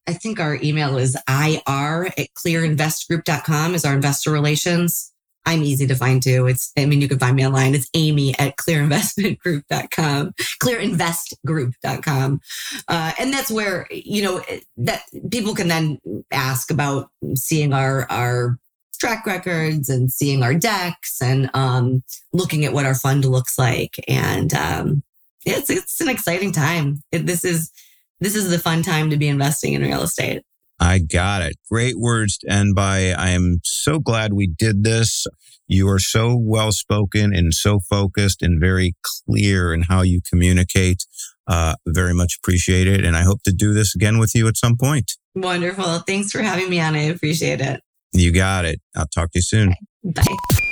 [0.06, 5.12] I think our email is ir at clearinvestgroup.com is our investor relations.
[5.46, 6.46] I'm easy to find too.
[6.48, 7.74] It's, I mean, you can find me online.
[7.74, 12.40] It's amy at clearinvestmentgroup.com, clearinvestgroup.com.
[12.88, 14.42] Uh, and that's where, you know,
[14.76, 16.00] that people can then
[16.32, 18.58] ask about seeing our, our
[18.98, 22.02] track records and seeing our decks and, um,
[22.32, 24.04] looking at what our fund looks like.
[24.08, 25.04] And, um,
[25.44, 27.04] it's, it's an exciting time.
[27.12, 27.70] It, this is,
[28.20, 30.42] this is the fun time to be investing in real estate.
[30.78, 31.56] I got it.
[31.70, 33.12] Great words to end by.
[33.12, 35.26] I am so glad we did this.
[35.66, 41.04] You are so well spoken and so focused and very clear in how you communicate.
[41.48, 43.04] Uh, very much appreciate it.
[43.04, 45.12] And I hope to do this again with you at some point.
[45.34, 46.00] Wonderful.
[46.00, 46.94] Thanks for having me on.
[46.94, 47.80] I appreciate it.
[48.12, 48.80] You got it.
[48.94, 49.74] I'll talk to you soon.
[50.06, 50.22] Okay.
[50.50, 50.65] Bye.